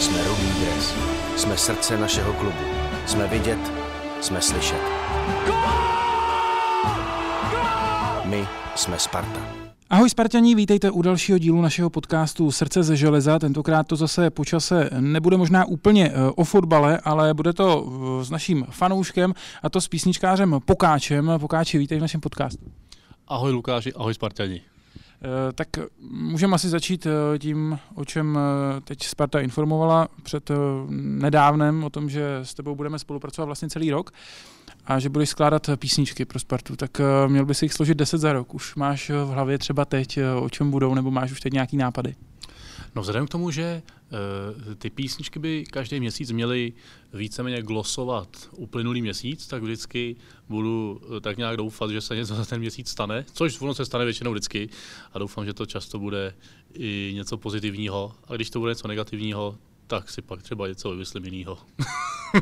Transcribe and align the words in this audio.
Jsme 0.00 0.24
rudý 0.24 0.52
dres. 0.60 0.94
Jsme 1.36 1.56
srdce 1.56 1.98
našeho 1.98 2.32
klubu. 2.32 2.64
Jsme 3.06 3.28
vidět, 3.28 3.72
jsme 4.20 4.40
slyšet. 4.40 4.80
My 8.24 8.46
jsme 8.76 8.98
Sparta. 8.98 9.40
Ahoj 9.90 10.10
Spartaní, 10.10 10.54
vítejte 10.54 10.90
u 10.90 11.02
dalšího 11.02 11.38
dílu 11.38 11.60
našeho 11.62 11.90
podcastu 11.90 12.50
Srdce 12.50 12.82
ze 12.82 12.96
železa. 12.96 13.38
Tentokrát 13.38 13.86
to 13.86 13.96
zase 13.96 14.30
po 14.30 14.44
čase 14.44 14.90
nebude 15.00 15.36
možná 15.36 15.64
úplně 15.64 16.08
eh, 16.08 16.30
o 16.36 16.44
fotbale, 16.44 16.98
ale 17.04 17.34
bude 17.34 17.52
to 17.52 17.86
eh, 18.20 18.24
s 18.24 18.30
naším 18.30 18.66
fanouškem 18.70 19.34
a 19.62 19.70
to 19.70 19.80
s 19.80 19.88
písničkářem 19.88 20.56
Pokáčem. 20.64 21.32
Pokáči, 21.40 21.78
vítej 21.78 21.98
v 21.98 22.00
našem 22.00 22.20
podcastu. 22.20 22.64
Ahoj 23.28 23.52
Lukáši, 23.52 23.92
ahoj 23.92 24.14
Spartani. 24.14 24.60
Eh, 25.22 25.52
tak 25.52 25.68
můžeme 26.10 26.54
asi 26.54 26.68
začít 26.68 27.06
tím, 27.38 27.78
o 27.94 28.04
čem 28.04 28.38
teď 28.84 29.02
Sparta 29.02 29.40
informovala 29.40 30.08
před 30.22 30.50
nedávnem, 30.90 31.84
o 31.84 31.90
tom, 31.90 32.10
že 32.10 32.38
s 32.42 32.54
tebou 32.54 32.74
budeme 32.74 32.98
spolupracovat 32.98 33.46
vlastně 33.46 33.68
celý 33.68 33.90
rok 33.90 34.10
a 34.86 34.98
že 34.98 35.08
budeš 35.08 35.28
skládat 35.28 35.70
písničky 35.76 36.24
pro 36.24 36.38
Spartu, 36.38 36.76
tak 36.76 37.00
měl 37.26 37.46
by 37.46 37.54
si 37.54 37.64
jich 37.64 37.72
složit 37.72 37.98
10 37.98 38.18
za 38.18 38.32
rok. 38.32 38.54
Už 38.54 38.74
máš 38.74 39.10
v 39.10 39.28
hlavě 39.28 39.58
třeba 39.58 39.84
teď, 39.84 40.18
o 40.40 40.50
čem 40.50 40.70
budou, 40.70 40.94
nebo 40.94 41.10
máš 41.10 41.32
už 41.32 41.40
teď 41.40 41.52
nějaký 41.52 41.76
nápady? 41.76 42.14
No 42.94 43.02
vzhledem 43.02 43.26
k 43.26 43.30
tomu, 43.30 43.50
že 43.50 43.82
uh, 44.66 44.74
ty 44.74 44.90
písničky 44.90 45.38
by 45.38 45.64
každý 45.64 46.00
měsíc 46.00 46.30
měly 46.30 46.72
víceméně 47.12 47.62
glosovat 47.62 48.48
uplynulý 48.56 49.02
měsíc, 49.02 49.46
tak 49.46 49.62
vždycky 49.62 50.16
budu 50.48 51.00
tak 51.20 51.36
nějak 51.36 51.56
doufat, 51.56 51.90
že 51.90 52.00
se 52.00 52.16
něco 52.16 52.34
za 52.34 52.44
ten 52.44 52.60
měsíc 52.60 52.88
stane, 52.88 53.24
což 53.32 53.60
ono 53.60 53.74
se 53.74 53.84
stane 53.84 54.04
většinou 54.04 54.30
vždycky 54.30 54.68
a 55.12 55.18
doufám, 55.18 55.46
že 55.46 55.54
to 55.54 55.66
často 55.66 55.98
bude 55.98 56.34
i 56.74 57.12
něco 57.14 57.38
pozitivního. 57.38 58.12
A 58.28 58.36
když 58.36 58.50
to 58.50 58.58
bude 58.58 58.70
něco 58.70 58.88
negativního, 58.88 59.58
tak 59.90 60.10
si 60.10 60.22
pak 60.22 60.42
třeba 60.42 60.68
něco 60.68 60.90
vymyslím 60.90 61.24
jinýho. 61.24 61.58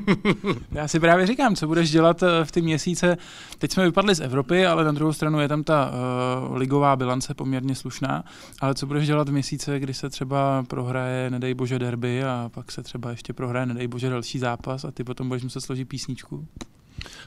Já 0.73 0.89
si 0.89 1.01
právě 1.01 1.27
říkám, 1.27 1.57
co 1.57 1.67
budeš 1.67 1.91
dělat 1.91 2.23
eh, 2.23 2.45
v 2.45 2.53
ty 2.53 2.63
měsíce. 2.63 3.17
Teď 3.59 3.73
jsme 3.73 3.85
vypadli 3.85 4.15
z 4.15 4.21
Evropy, 4.21 4.67
ale 4.67 4.85
na 4.85 4.93
druhou 4.93 5.13
stranu 5.13 5.41
je 5.41 5.49
tam 5.49 5.65
ta 5.65 5.91
uh, 5.91 6.57
ligová 6.57 6.97
bilance 6.97 7.35
poměrně 7.35 7.75
slušná. 7.75 8.25
Ale 8.61 8.75
co 8.75 8.87
budeš 8.87 9.07
dělat 9.07 9.29
v 9.29 9.33
měsíce, 9.33 9.81
kdy 9.81 9.95
se 9.95 10.11
třeba 10.11 10.65
prohraje, 10.69 11.31
nedej 11.31 11.55
bože, 11.55 11.79
derby 11.79 12.25
a 12.25 12.51
pak 12.55 12.73
se 12.73 12.83
třeba 12.83 13.11
ještě 13.11 13.33
prohraje, 13.33 13.67
nedej 13.67 13.89
bože, 13.89 14.11
další 14.11 14.39
zápas 14.39 14.85
a 14.85 14.91
ty 14.91 15.05
potom 15.05 15.29
budeš 15.29 15.43
muset 15.43 15.61
složit 15.61 15.89
písničku? 15.89 16.47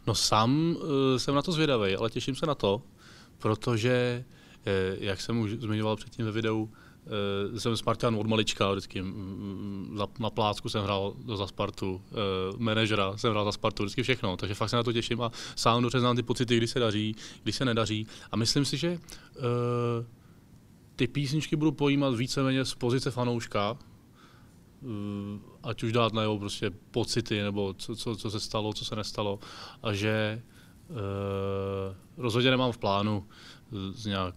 No 0.07 0.15
sám 0.15 0.75
uh, 0.75 1.17
jsem 1.17 1.35
na 1.35 1.41
to 1.41 1.51
zvědavý, 1.51 1.95
ale 1.95 2.09
těším 2.09 2.35
se 2.35 2.45
na 2.45 2.55
to, 2.55 2.81
protože, 3.39 4.23
uh, 4.67 5.03
jak 5.03 5.21
jsem 5.21 5.39
už 5.39 5.51
zmiňoval 5.51 5.95
předtím 5.95 6.25
ve 6.25 6.31
videu, 6.31 6.69
Uh, 7.51 7.57
jsem 7.57 7.77
Spartan 7.77 8.15
od 8.15 8.27
malička, 8.27 8.71
vždycky 8.71 9.03
za, 9.95 10.07
na 10.19 10.29
plácku 10.29 10.69
jsem 10.69 10.83
hrál 10.83 11.13
za 11.35 11.47
Spartu, 11.47 11.93
uh, 11.93 12.59
manažera 12.59 13.17
jsem 13.17 13.31
hrál 13.31 13.45
za 13.45 13.51
Spartu, 13.51 13.83
vždycky 13.83 14.03
všechno, 14.03 14.37
takže 14.37 14.55
fakt 14.55 14.69
se 14.69 14.75
na 14.75 14.83
to 14.83 14.93
těším 14.93 15.21
a 15.21 15.31
sám 15.55 15.81
dobře 15.81 15.99
znám 15.99 16.15
ty 16.15 16.23
pocity, 16.23 16.57
kdy 16.57 16.67
se 16.67 16.79
daří, 16.79 17.15
kdy 17.43 17.51
se 17.51 17.65
nedaří. 17.65 18.07
A 18.31 18.35
myslím 18.35 18.65
si, 18.65 18.77
že 18.77 18.91
uh, 18.91 19.45
ty 20.95 21.07
písničky 21.07 21.55
budu 21.55 21.71
pojímat 21.71 22.15
víceméně 22.15 22.65
z 22.65 22.75
pozice 22.75 23.11
fanouška, 23.11 23.77
ať 25.63 25.83
už 25.83 25.91
dát 25.91 26.13
na 26.13 26.21
jeho 26.21 26.39
prostě 26.39 26.71
pocity, 26.91 27.41
nebo 27.41 27.73
co, 27.73 27.95
co, 27.95 28.15
co 28.15 28.31
se 28.31 28.39
stalo, 28.39 28.73
co 28.73 28.85
se 28.85 28.95
nestalo. 28.95 29.39
A 29.83 29.93
že 29.93 30.41
rozhodně 32.17 32.51
nemám 32.51 32.71
v 32.71 32.77
plánu 32.77 33.27
z 33.93 34.05
nějak 34.05 34.35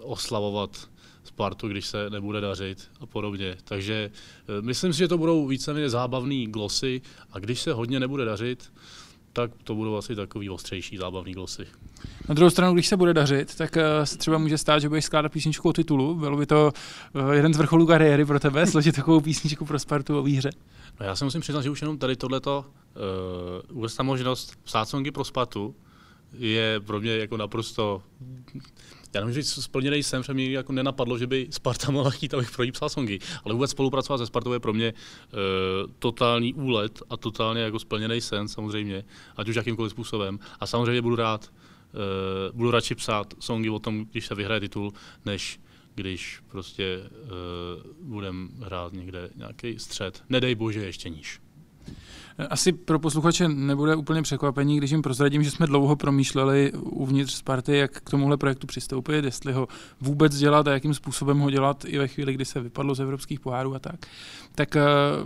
oslavovat 0.00 0.88
Spartu, 1.24 1.68
když 1.68 1.86
se 1.86 2.10
nebude 2.10 2.40
dařit 2.40 2.90
a 3.00 3.06
podobně. 3.06 3.56
Takže 3.64 4.10
eh, 4.48 4.62
myslím 4.62 4.92
si, 4.92 4.98
že 4.98 5.08
to 5.08 5.18
budou 5.18 5.46
víceméně 5.46 5.90
zábavné 5.90 6.46
glosy 6.46 7.00
a 7.32 7.38
když 7.38 7.60
se 7.60 7.72
hodně 7.72 8.00
nebude 8.00 8.24
dařit, 8.24 8.72
tak 9.32 9.50
to 9.64 9.74
budou 9.74 9.96
asi 9.96 10.16
takový 10.16 10.50
ostřejší 10.50 10.96
zábavný 10.96 11.32
glosy. 11.32 11.66
Na 12.28 12.34
druhou 12.34 12.50
stranu, 12.50 12.74
když 12.74 12.88
se 12.88 12.96
bude 12.96 13.14
dařit, 13.14 13.54
tak 13.54 13.76
eh, 13.76 14.06
se 14.06 14.18
třeba 14.18 14.38
může 14.38 14.58
stát, 14.58 14.78
že 14.78 14.88
budeš 14.88 15.04
skládat 15.04 15.32
písničku 15.32 15.68
o 15.68 15.72
titulu. 15.72 16.14
Bylo 16.14 16.36
by 16.36 16.46
to 16.46 16.72
eh, 17.14 17.36
jeden 17.36 17.54
z 17.54 17.56
vrcholů 17.56 17.86
kariéry 17.86 18.24
pro 18.24 18.40
tebe, 18.40 18.66
složit 18.70 18.96
takovou 18.96 19.20
písničku 19.20 19.64
pro 19.64 19.78
Spartu 19.78 20.18
o 20.18 20.22
výhře. 20.22 20.50
No 21.00 21.06
já 21.06 21.16
se 21.16 21.24
musím 21.24 21.40
přiznat, 21.40 21.62
že 21.62 21.70
už 21.70 21.80
jenom 21.80 21.98
tady 21.98 22.16
tohleto, 22.16 22.64
uh, 22.68 23.76
vůbec 23.76 23.96
ta 23.96 24.02
možnost 24.02 24.56
psát 24.64 24.88
songy 24.88 25.10
pro 25.10 25.24
Spartu 25.24 25.74
je 26.32 26.80
pro 26.80 27.00
mě 27.00 27.16
jako 27.16 27.36
naprosto 27.36 28.02
já 29.14 29.20
nevím, 29.20 29.34
že 29.34 29.42
splněný 29.42 30.02
jsem, 30.02 30.22
že 30.22 30.34
mě 30.34 30.50
jako 30.50 30.72
nenapadlo, 30.72 31.18
že 31.18 31.26
by 31.26 31.46
Sparta 31.50 31.90
mohla 31.92 32.10
chtít, 32.10 32.34
abych 32.34 32.50
pro 32.50 32.64
ní 32.64 32.72
psal 32.72 32.88
songy. 32.88 33.18
Ale 33.44 33.54
vůbec 33.54 33.70
spolupracovat 33.70 34.18
se 34.18 34.26
Spartou 34.26 34.52
je 34.52 34.60
pro 34.60 34.72
mě 34.72 34.92
uh, 34.92 35.38
totální 35.98 36.54
úlet 36.54 37.02
a 37.10 37.16
totálně 37.16 37.60
jako 37.60 37.78
splněný 37.78 38.20
sen 38.20 38.48
samozřejmě, 38.48 39.04
ať 39.36 39.48
už 39.48 39.56
jakýmkoliv 39.56 39.92
způsobem. 39.92 40.38
A 40.60 40.66
samozřejmě 40.66 41.02
budu 41.02 41.16
rád, 41.16 41.52
uh, 41.52 42.56
budu 42.56 42.70
radši 42.70 42.94
psát 42.94 43.34
songy 43.40 43.70
o 43.70 43.78
tom, 43.78 44.04
když 44.04 44.26
se 44.26 44.34
vyhraje 44.34 44.60
titul, 44.60 44.92
než 45.24 45.60
když 45.94 46.40
prostě 46.48 47.00
uh, 47.00 47.28
budem 48.00 48.48
hrát 48.60 48.92
někde 48.92 49.30
nějaký 49.36 49.78
střed. 49.78 50.22
Nedej 50.28 50.54
bože 50.54 50.84
ještě 50.84 51.08
níž. 51.08 51.40
Asi 52.50 52.72
pro 52.72 52.98
posluchače 52.98 53.48
nebude 53.48 53.96
úplně 53.96 54.22
překvapení, 54.22 54.76
když 54.76 54.90
jim 54.90 55.02
prozradím, 55.02 55.44
že 55.44 55.50
jsme 55.50 55.66
dlouho 55.66 55.96
promýšleli 55.96 56.72
uvnitř 56.72 57.32
Sparty, 57.34 57.76
jak 57.76 57.90
k 57.90 58.10
tomuhle 58.10 58.36
projektu 58.36 58.66
přistoupit, 58.66 59.24
jestli 59.24 59.52
ho 59.52 59.68
vůbec 60.00 60.36
dělat 60.36 60.68
a 60.68 60.72
jakým 60.72 60.94
způsobem 60.94 61.38
ho 61.38 61.50
dělat 61.50 61.84
i 61.84 61.98
ve 61.98 62.08
chvíli, 62.08 62.34
kdy 62.34 62.44
se 62.44 62.60
vypadlo 62.60 62.94
z 62.94 63.00
evropských 63.00 63.40
pohárů 63.40 63.74
a 63.74 63.78
tak. 63.78 64.06
Tak 64.54 64.76
eh, 64.76 64.82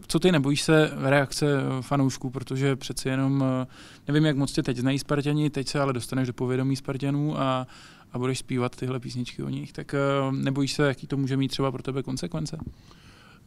co 0.07 0.19
ty, 0.19 0.33
nebojíš 0.33 0.63
se 0.63 0.91
reakce 0.97 1.47
fanoušků, 1.81 2.31
protože 2.31 2.77
přeci 2.77 3.09
jenom, 3.09 3.45
eh, 3.63 3.67
nevím, 4.09 4.25
jak 4.25 4.37
moc 4.37 4.53
tě 4.53 4.63
teď 4.63 4.77
znají 4.77 4.99
Spartani, 4.99 5.51
teď 5.51 5.69
se 5.69 5.81
ale 5.81 5.93
dostaneš 5.93 6.27
do 6.27 6.33
povědomí 6.33 6.77
Spartanů 6.77 7.41
a, 7.41 7.67
a 8.13 8.19
budeš 8.19 8.39
zpívat 8.39 8.77
tyhle 8.77 9.01
písničky 9.01 9.43
o 9.43 9.49
nich, 9.49 9.73
tak 9.73 9.95
eh, 9.95 9.99
nebojíš 10.31 10.73
se, 10.73 10.87
jaký 10.87 11.07
to 11.07 11.17
může 11.17 11.37
mít 11.37 11.49
třeba 11.49 11.73
pro 11.73 11.83
tebe 11.83 12.03
konsekvence? 12.03 12.59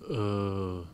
Uh... 0.09 0.85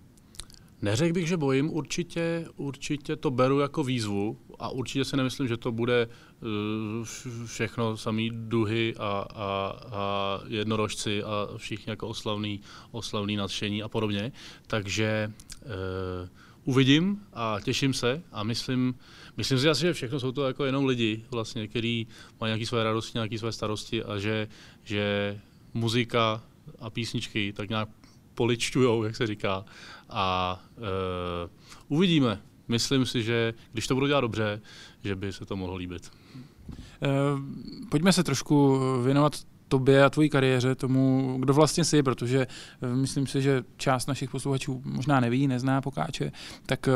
Neřekl 0.81 1.13
bych, 1.13 1.27
že 1.27 1.37
bojím, 1.37 1.69
určitě, 1.73 2.45
určitě 2.55 3.15
to 3.15 3.31
beru 3.31 3.59
jako 3.59 3.83
výzvu 3.83 4.37
a 4.59 4.69
určitě 4.69 5.05
si 5.05 5.17
nemyslím, 5.17 5.47
že 5.47 5.57
to 5.57 5.71
bude 5.71 6.07
uh, 6.07 7.05
všechno 7.45 7.97
samý 7.97 8.31
duhy 8.33 8.93
a, 8.97 9.25
a, 9.35 9.79
a 9.91 10.39
jednorožci 10.47 11.23
a 11.23 11.47
všichni 11.57 11.89
jako 11.89 12.07
oslavný, 12.07 12.61
oslavný 12.91 13.35
nadšení 13.35 13.83
a 13.83 13.89
podobně. 13.89 14.31
Takže 14.67 15.31
uh, 15.65 16.29
uvidím 16.63 17.19
a 17.33 17.57
těším 17.63 17.93
se 17.93 18.23
a 18.31 18.43
myslím, 18.43 18.95
myslím 19.37 19.59
si 19.59 19.69
asi, 19.69 19.81
že 19.81 19.93
všechno 19.93 20.19
jsou 20.19 20.31
to 20.31 20.47
jako 20.47 20.65
jenom 20.65 20.85
lidi, 20.85 21.25
vlastně, 21.31 21.67
kteří 21.67 22.07
mají 22.39 22.49
nějaké 22.49 22.65
své 22.65 22.83
radosti, 22.83 23.11
nějaké 23.17 23.37
své 23.37 23.51
starosti 23.51 24.03
a 24.03 24.17
že, 24.17 24.47
že 24.83 25.39
muzika 25.73 26.43
a 26.79 26.89
písničky 26.89 27.53
tak 27.53 27.69
nějak 27.69 27.89
poličťujou, 28.35 29.03
jak 29.03 29.15
se 29.15 29.27
říká. 29.27 29.65
A 30.09 30.59
uh, 30.77 31.97
uvidíme. 31.97 32.41
Myslím 32.67 33.05
si, 33.05 33.23
že 33.23 33.53
když 33.71 33.87
to 33.87 33.93
budou 33.93 34.07
dělat 34.07 34.21
dobře, 34.21 34.61
že 35.03 35.15
by 35.15 35.33
se 35.33 35.45
to 35.45 35.55
mohlo 35.55 35.75
líbit. 35.75 36.11
Uh, 36.11 37.89
pojďme 37.89 38.13
se 38.13 38.23
trošku 38.23 38.79
věnovat 39.03 39.39
tobě 39.67 40.03
a 40.03 40.09
tvojí 40.09 40.29
kariéře, 40.29 40.75
tomu, 40.75 41.35
kdo 41.39 41.53
vlastně 41.53 41.85
jsi, 41.85 42.03
protože 42.03 42.47
uh, 42.81 42.95
myslím 42.95 43.27
si, 43.27 43.41
že 43.41 43.63
část 43.77 44.07
našich 44.07 44.29
posluchačů 44.29 44.81
možná 44.85 45.19
neví, 45.19 45.47
nezná 45.47 45.81
Pokáče, 45.81 46.31
tak 46.65 46.89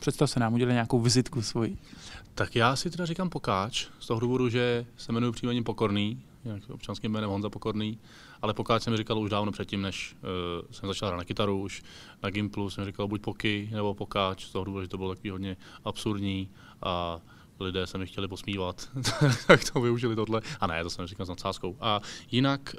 představ 0.00 0.30
se 0.30 0.40
nám, 0.40 0.54
udělej 0.54 0.74
nějakou 0.74 1.00
vizitku 1.00 1.42
svoji. 1.42 1.78
Tak 2.34 2.56
já 2.56 2.76
si 2.76 2.90
teda 2.90 3.06
říkám 3.06 3.30
Pokáč, 3.30 3.86
z 4.00 4.06
toho 4.06 4.20
důvodu, 4.20 4.48
že 4.48 4.86
se 4.96 5.12
jmenuji 5.12 5.32
příjmením 5.32 5.64
Pokorný, 5.64 6.22
občanským 6.72 7.12
jménem 7.12 7.30
Honza 7.30 7.50
Pokorný, 7.50 7.98
ale 8.42 8.54
pokáč 8.54 8.82
jsem 8.82 8.96
říkal 8.96 9.18
už 9.18 9.30
dávno 9.30 9.52
předtím, 9.52 9.82
než 9.82 10.16
uh, 10.22 10.28
jsem 10.70 10.88
začal 10.88 11.08
hrát 11.08 11.18
na 11.18 11.24
kytaru, 11.24 11.60
už 11.60 11.82
na 12.22 12.30
Gimplu 12.30 12.70
jsem 12.70 12.84
říkal 12.84 13.08
buď 13.08 13.22
poky 13.22 13.68
nebo 13.72 13.94
pokáč, 13.94 14.44
z 14.44 14.52
toho 14.52 14.64
důvodu, 14.64 14.84
že 14.84 14.88
to 14.88 14.98
bylo 14.98 15.14
takový 15.14 15.30
hodně 15.30 15.56
absurdní 15.84 16.50
a 16.82 17.20
lidé 17.60 17.86
se 17.86 17.98
mi 17.98 18.06
chtěli 18.06 18.28
posmívat, 18.28 18.88
tak 19.46 19.72
to 19.72 19.80
využili 19.80 20.16
tohle. 20.16 20.40
A 20.60 20.66
ne, 20.66 20.82
to 20.82 20.90
jsem 20.90 21.06
říkal 21.06 21.26
s 21.26 21.28
nadsázkou. 21.28 21.76
A 21.80 22.00
jinak 22.30 22.76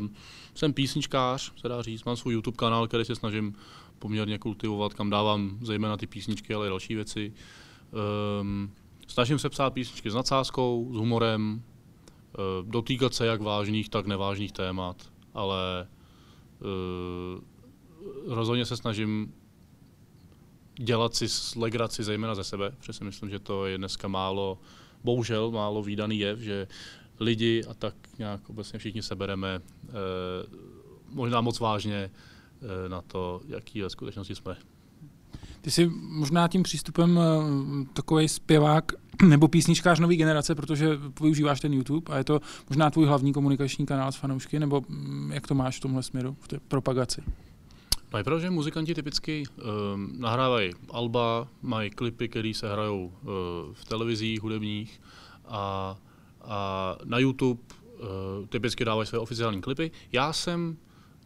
uh, 0.00 0.06
jsem 0.54 0.72
písničkář, 0.72 1.52
se 1.60 1.68
dá 1.68 1.82
říct, 1.82 2.04
mám 2.04 2.16
svůj 2.16 2.34
YouTube 2.34 2.56
kanál, 2.56 2.88
který 2.88 3.04
se 3.04 3.14
snažím 3.14 3.54
poměrně 3.98 4.38
kultivovat, 4.38 4.94
kam 4.94 5.10
dávám 5.10 5.58
zejména 5.62 5.96
ty 5.96 6.06
písničky, 6.06 6.54
ale 6.54 6.66
i 6.66 6.70
další 6.70 6.94
věci. 6.94 7.32
Um, 8.40 8.72
snažím 9.06 9.38
se 9.38 9.48
psát 9.48 9.70
písničky 9.70 10.10
s 10.10 10.14
nadsázkou, 10.14 10.90
s 10.92 10.96
humorem, 10.96 11.62
dotýkat 12.62 13.14
se 13.14 13.26
jak 13.26 13.42
vážných, 13.42 13.88
tak 13.88 14.06
nevážných 14.06 14.52
témat, 14.52 14.96
ale 15.34 15.88
uh, 16.60 17.40
rozhodně 18.34 18.64
se 18.64 18.76
snažím 18.76 19.34
dělat 20.78 21.14
si 21.14 21.26
legraci 21.58 22.04
zejména 22.04 22.34
ze 22.34 22.44
sebe, 22.44 22.70
protože 22.78 22.92
si 22.92 23.04
myslím, 23.04 23.30
že 23.30 23.38
to 23.38 23.66
je 23.66 23.78
dneska 23.78 24.08
málo, 24.08 24.58
bohužel 25.04 25.50
málo 25.50 25.82
výdaný 25.82 26.18
jev, 26.18 26.38
že 26.38 26.68
lidi 27.20 27.64
a 27.64 27.74
tak 27.74 27.94
nějak 28.18 28.50
obecně 28.50 28.78
všichni 28.78 29.02
sebereme 29.02 29.60
uh, 29.82 29.92
možná 31.08 31.40
moc 31.40 31.60
vážně 31.60 32.10
na 32.88 33.02
to, 33.02 33.40
jaký 33.48 33.82
ve 33.82 33.90
skutečnosti 33.90 34.34
jsme. 34.34 34.56
Ty 35.60 35.70
jsi 35.70 35.90
možná 36.00 36.48
tím 36.48 36.62
přístupem 36.62 37.18
eh, 37.18 37.86
takový 37.92 38.28
zpěvák 38.28 38.92
nebo 39.24 39.48
písničkář 39.48 40.00
nový 40.00 40.16
generace, 40.16 40.54
protože 40.54 40.98
využíváš 41.20 41.60
ten 41.60 41.74
YouTube 41.74 42.14
a 42.14 42.18
je 42.18 42.24
to 42.24 42.40
možná 42.70 42.90
tvůj 42.90 43.06
hlavní 43.06 43.32
komunikační 43.32 43.86
kanál 43.86 44.12
s 44.12 44.16
fanoušky, 44.16 44.58
nebo 44.58 44.82
mm, 44.88 45.32
jak 45.32 45.46
to 45.46 45.54
máš 45.54 45.76
v 45.76 45.80
tomhle 45.80 46.02
směru, 46.02 46.36
v 46.40 46.48
té 46.48 46.58
propagaci? 46.68 47.22
No 48.12 48.18
je 48.18 48.24
pravda, 48.24 48.42
že 48.42 48.50
muzikanti 48.50 48.94
typicky 48.94 49.42
um, 49.44 50.12
nahrávají 50.18 50.72
alba, 50.90 51.48
mají 51.62 51.90
klipy, 51.90 52.28
které 52.28 52.52
se 52.54 52.72
hrajou 52.72 53.04
uh, 53.04 53.30
v 53.72 53.84
televizích 53.84 54.42
hudebních 54.42 55.00
a, 55.48 55.96
a 56.42 56.96
na 57.04 57.18
YouTube 57.18 57.60
uh, 57.60 58.46
typicky 58.46 58.84
dávají 58.84 59.06
své 59.06 59.18
oficiální 59.18 59.60
klipy. 59.60 59.90
Já 60.12 60.32
jsem 60.32 60.76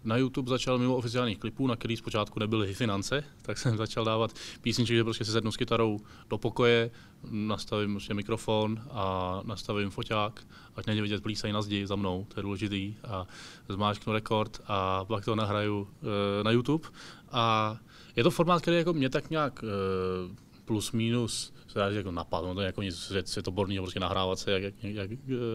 na 0.05 0.17
YouTube 0.17 0.51
začal 0.51 0.79
mimo 0.79 0.97
oficiálních 0.97 1.39
klipů, 1.39 1.67
na 1.67 1.77
který 1.77 1.97
zpočátku 1.97 2.41
nebyly 2.41 2.75
finance, 2.75 3.25
tak 3.43 3.59
jsem 3.59 3.77
začal 3.77 4.05
dávat 4.05 4.33
písničky, 4.61 4.95
že 4.97 5.05
prostě 5.05 5.25
se 5.25 5.33
sednu 5.33 5.53
s 5.53 5.57
kytarou 5.57 6.01
do 6.31 6.39
pokoje, 6.39 6.91
nastavím 7.31 7.93
prostě 7.93 8.15
mikrofon 8.15 8.83
a 8.91 9.41
nastavím 9.45 9.91
foťák, 9.91 10.47
ať 10.77 10.87
není 10.87 11.01
vidět 11.01 11.23
plísají 11.23 11.53
na 11.53 11.63
zdi 11.63 11.87
za 11.87 11.97
mnou, 11.97 12.27
to 12.29 12.41
je 12.41 12.43
důležitý, 12.43 12.95
a 13.09 13.27
zmáčknu 13.69 14.13
rekord 14.13 14.61
a 14.67 15.05
pak 15.05 15.25
to 15.25 15.37
nahraju 15.37 15.89
e, 16.41 16.45
na 16.45 16.51
YouTube. 16.51 16.89
A 17.31 17.77
je 18.17 18.23
to 18.23 18.31
formát, 18.31 18.63
který 18.63 18.77
jako 18.77 18.93
mě 18.93 19.11
tak 19.11 19.31
nějak 19.31 19.65
e, 19.65 20.44
plus 20.65 20.93
minus 20.93 21.55
se 21.67 21.79
dá 21.79 21.91
jako 21.91 22.11
napadlo, 22.11 22.55
to 22.55 22.61
je 22.61 22.67
jako 22.67 22.83
nic 22.83 23.13
světoborného, 23.25 23.85
prostě 23.85 24.01
nahrávat 24.01 24.39
se, 24.39 24.51
jak, 24.51 24.63
jak, 24.63 24.75
jak 24.83 25.11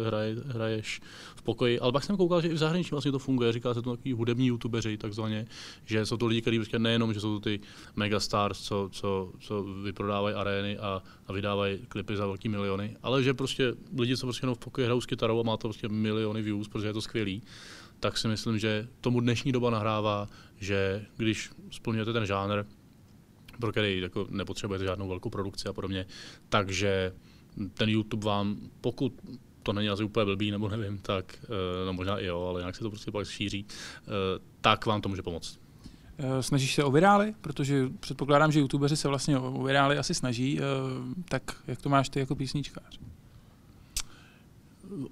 hraje, 0.05 0.35
hraješ 0.45 1.01
v 1.35 1.41
pokoji. 1.41 1.79
Ale 1.79 1.91
pak 1.91 2.03
jsem 2.03 2.17
koukal, 2.17 2.41
že 2.41 2.47
i 2.47 2.53
v 2.53 2.57
zahraničí 2.57 2.91
vlastně 2.91 3.11
to 3.11 3.19
funguje, 3.19 3.51
říká 3.51 3.73
se 3.73 3.81
to 3.81 3.95
takový 3.95 4.13
hudební 4.13 4.47
youtubeři 4.47 4.97
takzvaně, 4.97 5.47
že 5.85 6.05
jsou 6.05 6.17
to 6.17 6.25
lidi, 6.25 6.41
kteří 6.41 6.57
prostě 6.57 6.79
nejenom, 6.79 7.13
že 7.13 7.19
jsou 7.19 7.33
to 7.33 7.39
ty 7.39 7.59
megastars, 7.95 8.61
co, 8.61 8.89
co, 8.91 9.31
co 9.39 9.63
vyprodávají 9.63 10.35
arény 10.35 10.77
a, 10.77 11.03
a 11.27 11.33
vydávají 11.33 11.77
klipy 11.87 12.15
za 12.15 12.25
velký 12.25 12.49
miliony, 12.49 12.97
ale 13.03 13.23
že 13.23 13.33
prostě 13.33 13.73
lidi, 13.99 14.17
co 14.17 14.25
prostě 14.25 14.43
jenom 14.43 14.55
v 14.55 14.59
pokoji 14.59 14.85
hrajou 14.85 15.01
s 15.01 15.05
kytarou 15.05 15.39
a 15.39 15.43
má 15.43 15.57
to 15.57 15.67
prostě 15.67 15.89
miliony 15.89 16.41
views, 16.41 16.67
protože 16.67 16.87
je 16.87 16.93
to 16.93 17.01
skvělý, 17.01 17.41
tak 17.99 18.17
si 18.17 18.27
myslím, 18.27 18.59
že 18.59 18.87
tomu 19.01 19.19
dnešní 19.19 19.51
doba 19.51 19.69
nahrává, 19.69 20.27
že 20.59 21.05
když 21.17 21.49
splňujete 21.71 22.13
ten 22.13 22.25
žánr, 22.25 22.65
pro 23.59 23.71
který 23.71 24.01
jako 24.01 24.27
nepotřebujete 24.29 24.85
žádnou 24.85 25.07
velkou 25.07 25.29
produkci 25.29 25.69
a 25.69 25.73
podobně. 25.73 26.05
Takže 26.49 27.13
ten 27.73 27.89
YouTube 27.89 28.25
vám, 28.25 28.57
pokud 28.81 29.13
to 29.63 29.73
není 29.73 29.89
asi 29.89 30.03
úplně 30.03 30.25
blbý, 30.25 30.51
nebo 30.51 30.69
nevím, 30.69 30.97
tak 30.97 31.25
eh, 31.43 31.85
no 31.85 31.93
možná 31.93 32.19
i 32.19 32.25
jo, 32.25 32.41
ale 32.41 32.61
nějak 32.61 32.75
se 32.75 32.83
to 32.83 32.89
prostě 32.89 33.11
pak 33.11 33.27
šíří, 33.27 33.65
eh, 33.67 34.09
tak 34.61 34.85
vám 34.85 35.01
to 35.01 35.09
může 35.09 35.21
pomoct. 35.21 35.59
Eh, 36.17 36.43
snažíš 36.43 36.75
se 36.75 36.83
o 36.83 36.91
virály? 36.91 37.35
Protože 37.41 37.89
předpokládám, 37.99 38.51
že 38.51 38.59
youtubeři 38.59 38.97
se 38.97 39.07
vlastně 39.07 39.37
o 39.37 39.63
virály 39.63 39.97
asi 39.97 40.13
snaží. 40.13 40.59
Tak 41.29 41.55
jak 41.67 41.81
to 41.81 41.89
máš 41.89 42.09
ty 42.09 42.19
jako 42.19 42.35
písničkář? 42.35 42.99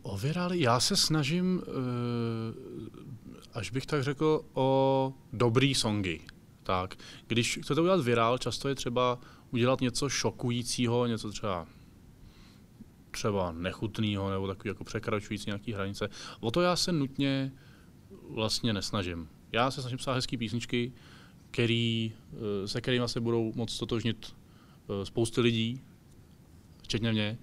O 0.02 0.18
virály? 0.18 0.62
Já 0.62 0.80
se 0.80 0.96
snažím, 0.96 1.62
až 3.54 3.72
bych 3.72 3.86
tak 3.86 4.04
řekl, 4.04 4.42
o 4.54 5.14
dobrý 5.34 5.76
songy 5.76 6.20
tak 6.68 6.96
když 7.28 7.60
chcete 7.62 7.82
udělat 7.82 8.04
virál, 8.04 8.38
často 8.38 8.70
je 8.70 8.76
třeba 8.76 9.20
udělat 9.52 9.82
něco 9.82 10.10
šokujícího, 10.10 11.06
něco 11.06 11.32
třeba 11.32 11.68
třeba 13.12 13.52
nechutného 13.52 14.32
nebo 14.32 14.48
takový 14.48 14.68
jako 14.68 14.84
překračující 14.84 15.44
nějaký 15.48 15.74
hranice. 15.74 16.10
O 16.40 16.52
to 16.52 16.62
já 16.62 16.76
se 16.76 16.92
nutně 16.92 17.52
vlastně 18.30 18.74
nesnažím. 18.74 19.30
Já 19.52 19.72
se 19.72 19.82
snažím 19.82 19.98
psát 19.98 20.14
hezký 20.14 20.38
písničky, 20.38 20.94
který, 21.52 22.14
eh, 22.34 22.68
se 22.68 22.82
kterými 22.82 23.08
se 23.08 23.20
budou 23.20 23.54
moc 23.56 23.78
totožnit 23.78 24.36
eh, 24.90 25.06
spousty 25.06 25.42
lidí, 25.42 25.82
včetně 26.84 27.12
mě. 27.12 27.38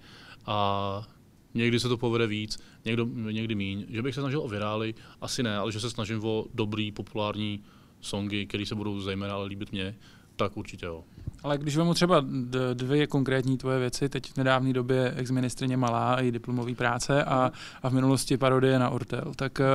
A 0.45 1.07
někdy 1.53 1.79
se 1.79 1.89
to 1.89 1.97
povede 1.97 2.27
víc, 2.27 2.59
někdo, 2.85 3.05
někdy 3.05 3.55
míň. 3.55 3.85
Že 3.89 4.01
bych 4.01 4.15
se 4.15 4.21
snažil 4.21 4.41
o 4.41 4.47
virály, 4.47 4.95
asi 5.21 5.43
ne, 5.43 5.57
ale 5.57 5.71
že 5.71 5.79
se 5.79 5.89
snažím 5.89 6.25
o 6.25 6.45
dobrý, 6.53 6.91
populární 6.91 7.63
songy, 8.05 8.45
které 8.45 8.65
se 8.65 8.75
budou 8.75 9.01
zejména 9.01 9.37
líbit 9.37 9.71
mě, 9.71 9.95
tak 10.35 10.57
určitě 10.57 10.85
jo. 10.85 11.03
Ale 11.43 11.57
když 11.57 11.77
vemu 11.77 11.93
třeba 11.93 12.25
dvě 12.73 13.07
konkrétní 13.07 13.57
tvoje 13.57 13.79
věci, 13.79 14.09
teď 14.09 14.31
v 14.31 14.37
nedávné 14.37 14.73
době 14.73 15.13
ex-ministrině 15.15 15.77
Malá 15.77 16.13
a 16.13 16.21
její 16.21 16.31
diplomový 16.31 16.75
práce 16.75 17.23
a, 17.23 17.51
a 17.83 17.89
v 17.89 17.93
minulosti 17.93 18.37
parodie 18.37 18.79
na 18.79 18.89
Ortel, 18.89 19.33
tak 19.35 19.59
uh, 19.59 19.65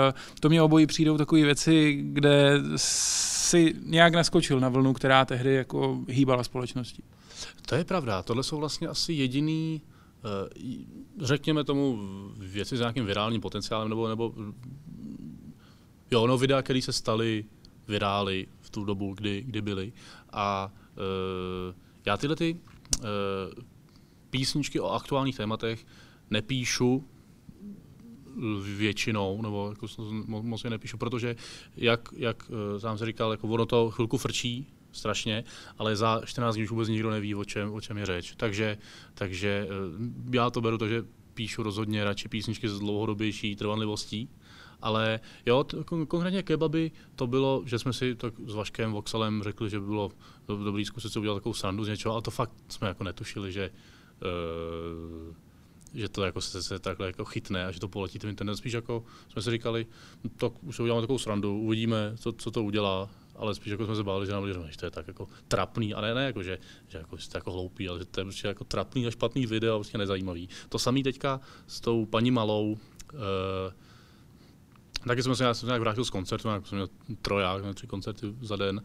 to 0.41 0.49
mě 0.49 0.63
obojí 0.63 0.87
přijdou 0.87 1.19
takové 1.19 1.43
věci, 1.43 2.01
kde 2.03 2.63
si 2.77 3.75
nějak 3.85 4.15
naskočil 4.15 4.61
na 4.61 4.69
vlnu, 4.69 4.93
která 4.93 5.25
tehdy 5.25 5.55
jako 5.55 5.99
hýbala 6.09 6.45
společností. 6.45 7.03
To 7.67 7.75
je 7.75 7.85
pravda, 7.85 8.23
tohle 8.23 8.43
jsou 8.43 8.59
vlastně 8.59 8.89
asi 8.89 9.13
jediný, 9.13 9.83
uh, 10.25 11.27
řekněme 11.27 11.65
tomu, 11.65 11.99
věci 12.39 12.77
s 12.77 12.81
nějakým 12.81 13.07
virálním 13.07 13.41
potenciálem, 13.41 13.89
nebo, 13.89 14.09
nebo 14.09 14.35
jo, 16.11 16.27
no 16.27 16.39
videa, 16.39 16.63
které 16.63 16.83
se 16.83 16.93
staly 16.93 17.45
virály 17.91 18.47
v 18.61 18.71
tu 18.71 18.85
dobu, 18.85 19.15
kdy, 19.15 19.43
kdy 19.47 19.63
byly. 19.63 19.93
A 20.33 20.73
uh, 20.97 21.75
já 22.07 22.17
tyhle 22.17 22.37
ty 22.37 22.57
uh, 22.99 23.07
písničky 24.31 24.81
o 24.81 24.91
aktuálních 24.91 25.37
tématech 25.37 25.87
nepíšu 26.31 27.05
většinou, 28.77 29.43
nebo 29.43 29.71
jako 29.71 29.87
moc 30.27 30.65
je 30.65 30.71
nepíšu, 30.71 30.99
protože 30.99 31.37
jak, 31.77 32.09
jak 32.17 32.51
uh, 32.51 32.79
sám 32.79 32.99
se 32.99 33.07
říkal, 33.07 33.31
jako 33.31 33.49
ono 33.49 33.67
to 33.67 33.91
chvilku 33.91 34.19
frčí, 34.19 34.67
strašně, 34.93 35.45
ale 35.79 35.97
za 35.97 36.21
14 36.25 36.55
dní 36.55 36.65
už 36.65 36.71
vůbec 36.71 36.89
nikdo 36.89 37.11
neví, 37.11 37.35
o 37.35 37.45
čem, 37.45 37.73
o 37.73 37.81
čem 37.81 37.99
je 37.99 38.07
řeč. 38.07 38.35
Takže, 38.37 38.79
takže 39.15 39.69
já 40.33 40.51
to 40.51 40.61
beru 40.61 40.79
to, 40.79 40.89
že 40.89 41.05
píšu 41.35 41.63
rozhodně 41.63 42.05
radši 42.05 42.29
písničky 42.29 42.69
s 42.69 42.79
dlouhodobější 42.79 43.57
trvanlivostí, 43.57 44.29
ale 44.83 45.21
jo, 45.47 45.65
t- 45.65 45.77
konkrétně 45.85 46.43
kebaby, 46.43 46.91
to 47.17 47.27
bylo, 47.27 47.63
že 47.67 47.79
jsme 47.79 47.93
si 47.93 48.15
tak 48.15 48.35
s 48.47 48.55
Vaškem 48.55 48.93
Voxelem 48.93 49.43
řekli, 49.43 49.71
že 49.71 49.81
by 49.81 49.87
bylo 49.87 50.11
dobrý 50.47 50.85
zkusit 50.85 51.13
si 51.13 51.19
udělat 51.19 51.35
takovou 51.35 51.55
srandu 51.55 51.85
z 51.85 51.89
něčeho, 51.89 52.13
ale 52.13 52.23
to 52.23 52.31
fakt 52.31 52.53
jsme 52.69 52.89
jako 52.89 53.05
netušili, 53.05 53.53
že 53.53 53.71
uh, 54.23 55.35
že 55.95 56.09
to 56.09 56.25
jako 56.25 56.41
se, 56.41 56.63
se 56.63 56.79
takhle 56.79 57.07
jako 57.07 57.25
chytne 57.25 57.67
a 57.67 57.71
že 57.71 57.81
to 57.81 57.89
poletí 57.89 58.19
ten 58.19 58.31
internet. 58.31 58.57
Spíš 58.57 58.73
jako 58.73 59.05
jsme 59.29 59.43
si 59.43 59.51
říkali, 59.51 59.87
to 60.37 60.53
už 60.63 60.81
uděláme 60.81 61.03
takovou 61.03 61.19
srandu, 61.19 61.59
uvidíme, 61.59 62.13
co, 62.17 62.33
co 62.33 62.51
to 62.51 62.63
udělá, 62.65 63.11
ale 63.37 63.55
spíš 63.55 63.71
jako 63.71 63.87
jsme 63.87 63.97
se 63.97 64.03
báli, 64.03 64.27
že 64.27 64.33
nám 64.33 64.49
že 64.49 64.79
to 64.79 64.87
je 64.87 64.91
tak 64.91 65.09
jako 65.09 65.29
trapný, 65.49 65.95
a 65.95 66.01
ne, 66.01 66.15
ne 66.15 66.25
jako, 66.25 66.43
že, 66.43 66.59
že 66.89 66.99
jako 66.99 67.19
jste 67.19 67.39
jako 67.39 67.53
hloupý, 67.53 67.89
ale 67.89 67.99
že 67.99 68.05
to 68.05 68.21
je 68.21 68.25
prostě 68.25 68.49
jako 68.49 68.65
trapný 68.65 69.07
a 69.07 69.11
špatný 69.11 69.47
video 69.47 69.79
prostě 69.79 69.99
nezajímavý. 69.99 70.49
To 70.69 70.79
samý 70.79 71.03
teďka 71.03 71.41
s 71.67 71.81
tou 71.81 72.07
paní 72.07 72.31
Malou, 72.31 72.71
uh, 72.73 73.19
Taky 75.07 75.23
jsme 75.23 75.37
se, 75.37 75.45
já 75.45 75.55
jsem 75.55 75.61
se 75.61 75.71
nějak 75.71 75.81
vrátil 75.81 76.05
z 76.05 76.11
koncertu, 76.11 76.49
nějak 76.49 76.67
jsem 76.67 76.79
měl 76.79 76.89
troják, 77.23 77.75
tři 77.75 77.87
koncerty 77.87 78.35
za 78.41 78.57
den. 78.57 78.83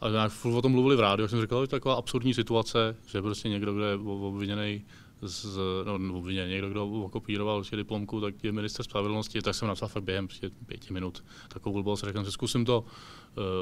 A 0.00 0.08
nějak 0.08 0.32
furt 0.32 0.54
o 0.54 0.62
tom 0.62 0.72
mluvili 0.72 0.96
v 0.96 1.00
rádiu, 1.00 1.28
jsem 1.28 1.40
říkal, 1.40 1.62
že 1.62 1.68
to 1.68 1.76
je 1.76 1.80
taková 1.80 1.94
absurdní 1.94 2.34
situace, 2.34 2.96
že 3.06 3.22
prostě 3.22 3.48
někdo, 3.48 3.74
kdo 3.74 3.84
je 3.84 3.94
obviněný 3.96 4.84
z, 5.22 5.58
no, 5.84 6.18
obviněný, 6.18 6.50
někdo, 6.50 6.68
kdo 6.68 6.86
okopíroval 6.86 7.62
diplomku, 7.76 8.20
tak 8.20 8.44
je 8.44 8.52
minister 8.52 8.84
spravedlnosti, 8.84 9.42
tak 9.42 9.54
jsem 9.54 9.68
napsal 9.68 9.88
fakt 9.88 10.04
během 10.04 10.26
prostě 10.26 10.50
pěti 10.66 10.92
minut 10.92 11.24
takovou 11.48 11.72
blbost, 11.72 12.04
řekl 12.04 12.24
si, 12.24 12.32
zkusím 12.32 12.64
to, 12.64 12.84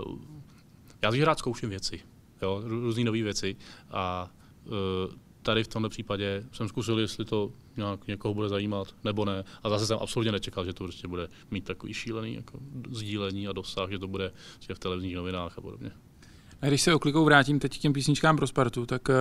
uh, 0.07 0.19
já 1.03 1.13
si 1.13 1.25
rád 1.25 1.39
zkouším 1.39 1.71
věci, 1.71 2.01
jo, 2.43 2.63
různé 2.65 3.05
nové 3.05 3.23
věci 3.23 3.57
a 3.91 4.31
uh, 4.65 4.73
tady 5.43 5.65
v 5.65 5.69
tomto 5.69 5.89
případě 5.89 6.45
jsem 6.53 6.69
zkusil, 6.69 6.99
jestli 6.99 7.25
to 7.25 7.53
nějak 7.79 8.07
někoho 8.07 8.35
bude 8.35 8.49
zajímat, 8.49 8.95
nebo 9.05 9.25
ne. 9.25 9.45
A 9.63 9.69
zase 9.69 9.87
jsem 9.87 9.99
absolutně 10.01 10.33
nečekal, 10.33 10.65
že 10.65 10.73
to 10.73 10.85
prostě 10.85 11.09
bude 11.09 11.29
mít 11.51 11.65
takový 11.65 11.95
šílený 11.95 12.35
jako 12.35 12.59
sdílení 12.91 13.49
a 13.49 13.53
dosah, 13.53 13.91
že 13.91 13.99
to 13.99 14.09
bude 14.09 14.33
prostě 14.55 14.75
v 14.75 14.79
televizních 14.79 15.17
novinách 15.17 15.59
a 15.59 15.61
podobně. 15.61 15.91
A 16.63 16.67
když 16.67 16.83
se 16.83 16.95
oklikou 16.95 17.25
vrátím 17.25 17.59
teď 17.59 17.79
k 17.79 17.81
těm 17.81 17.93
písničkám 17.93 18.37
pro 18.37 18.47
Spartu, 18.47 18.87
tak 18.87 19.09
uh, 19.09 19.15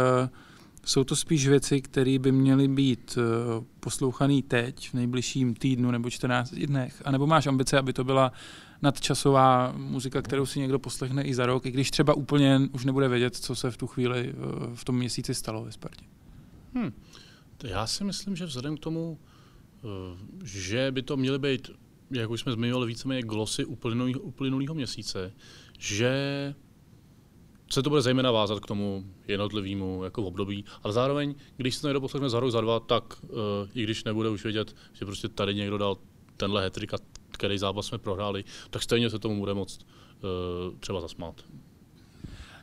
jsou 0.85 1.03
to 1.03 1.15
spíš 1.15 1.47
věci, 1.47 1.81
které 1.81 2.19
by 2.19 2.31
měly 2.31 2.67
být 2.67 3.17
uh, 3.17 3.63
poslouchané 3.79 4.41
teď, 4.47 4.89
v 4.89 4.93
nejbližším 4.93 5.55
týdnu 5.55 5.91
nebo 5.91 6.09
14 6.09 6.51
dnech, 6.51 7.01
anebo 7.05 7.27
máš 7.27 7.47
ambice, 7.47 7.77
aby 7.77 7.93
to 7.93 8.03
byla 8.03 8.31
nadčasová 8.81 9.73
muzika, 9.77 10.21
kterou 10.21 10.45
si 10.45 10.59
někdo 10.59 10.79
poslechne 10.79 11.23
i 11.23 11.33
za 11.33 11.45
rok, 11.45 11.65
i 11.65 11.71
když 11.71 11.91
třeba 11.91 12.13
úplně 12.13 12.61
už 12.71 12.85
nebude 12.85 13.07
vědět, 13.07 13.35
co 13.35 13.55
se 13.55 13.71
v 13.71 13.77
tu 13.77 13.87
chvíli 13.87 14.33
uh, 14.33 14.75
v 14.75 14.85
tom 14.85 14.97
měsíci 14.97 15.33
stalo 15.33 15.63
ve 15.63 15.71
Spartě. 15.71 16.05
Hmm. 16.75 16.93
Já 17.63 17.87
si 17.87 18.03
myslím, 18.03 18.35
že 18.35 18.45
vzhledem 18.45 18.77
k 18.77 18.79
tomu, 18.79 19.19
eh, 19.19 19.87
že 20.43 20.91
by 20.91 21.01
to 21.01 21.17
měly 21.17 21.39
být, 21.39 21.69
jak 22.11 22.29
už 22.29 22.41
jsme 22.41 22.51
zmiňovali, 22.51 22.87
víceméně 22.87 23.21
glosy 23.21 23.65
uplynulého 24.21 24.73
měsíce, 24.73 25.33
že 25.79 26.55
se 27.71 27.83
to 27.83 27.89
bude 27.89 28.01
zejména 28.01 28.31
vázat 28.31 28.59
k 28.59 28.65
tomu 28.65 29.13
jednotlivému 29.27 30.03
jako 30.03 30.23
období, 30.23 30.65
ale 30.83 30.93
zároveň, 30.93 31.35
když 31.57 31.75
se 31.75 31.81
to 31.81 31.87
někdo 31.87 32.01
poslechne 32.01 32.29
za 32.29 32.39
rok, 32.39 32.51
za 32.51 32.61
dva, 32.61 32.79
tak 32.79 33.23
uh, 33.23 33.29
i 33.73 33.83
když 33.83 34.03
nebude 34.03 34.29
už 34.29 34.43
vědět, 34.43 34.75
že 34.93 35.05
prostě 35.05 35.29
tady 35.29 35.55
někdo 35.55 35.77
dal 35.77 35.97
tenhle 36.37 36.63
hetrik 36.63 36.93
a 36.93 36.97
který 37.31 37.57
zápas 37.57 37.85
jsme 37.85 37.97
prohráli, 37.97 38.43
tak 38.69 38.81
stejně 38.81 39.09
se 39.09 39.19
tomu 39.19 39.39
bude 39.39 39.53
moct 39.53 39.85
třeba 40.79 41.01
zasmát. 41.01 41.43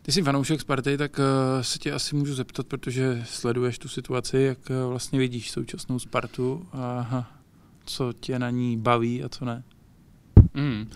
Ty 0.05 0.13
jsi 0.13 0.23
fanoušek 0.23 0.61
Sparty, 0.61 0.99
tak 0.99 1.19
uh, 1.19 1.63
se 1.63 1.79
tě 1.79 1.93
asi 1.93 2.17
můžu 2.17 2.35
zeptat, 2.35 2.67
protože 2.67 3.23
sleduješ 3.27 3.79
tu 3.79 3.89
situaci, 3.89 4.39
jak 4.39 4.59
uh, 4.71 4.91
vlastně 4.91 5.19
vidíš 5.19 5.51
současnou 5.51 5.99
Spartu 5.99 6.69
a 6.73 7.33
co 7.85 8.13
tě 8.13 8.39
na 8.39 8.51
ní 8.51 8.77
baví 8.77 9.25
a 9.25 9.29
co 9.29 9.45
ne. 9.45 9.65
Mm. 10.55 10.91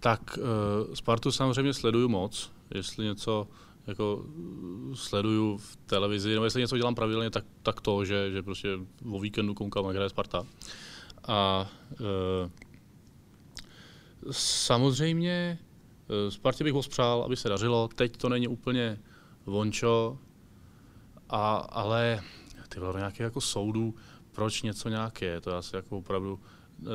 Tak 0.00 0.38
uh, 0.38 0.94
Spartu 0.94 1.32
samozřejmě 1.32 1.74
sleduju 1.74 2.08
moc, 2.08 2.52
jestli 2.74 3.04
něco 3.04 3.48
jako 3.86 4.24
sleduju 4.94 5.56
v 5.56 5.76
televizi, 5.86 6.32
nebo 6.32 6.44
jestli 6.44 6.60
něco 6.60 6.76
dělám 6.76 6.94
pravidelně, 6.94 7.30
tak, 7.30 7.44
tak 7.62 7.80
to, 7.80 8.04
že, 8.04 8.30
že 8.30 8.42
prostě 8.42 8.68
o 9.10 9.20
víkendu 9.20 9.54
koukám, 9.54 9.84
jak 9.84 9.94
hraje 9.94 10.10
Sparta. 10.10 10.46
A 11.28 11.70
uh, 12.00 12.50
samozřejmě 14.30 15.58
Spartě 16.28 16.64
bych 16.64 16.74
přál, 16.88 17.22
aby 17.22 17.36
se 17.36 17.48
dařilo. 17.48 17.88
Teď 17.94 18.16
to 18.16 18.28
není 18.28 18.48
úplně 18.48 18.98
vončo, 19.46 20.18
a, 21.28 21.54
ale 21.56 22.22
ty 22.68 22.80
vole, 22.80 22.94
nějaké 22.96 23.24
jako 23.24 23.40
soudů, 23.40 23.94
proč 24.32 24.62
něco 24.62 24.88
nějaké, 24.88 25.40
to 25.40 25.50
já 25.50 25.62
si 25.62 25.76
jako 25.76 25.98
opravdu 25.98 26.34
uh, 26.34 26.88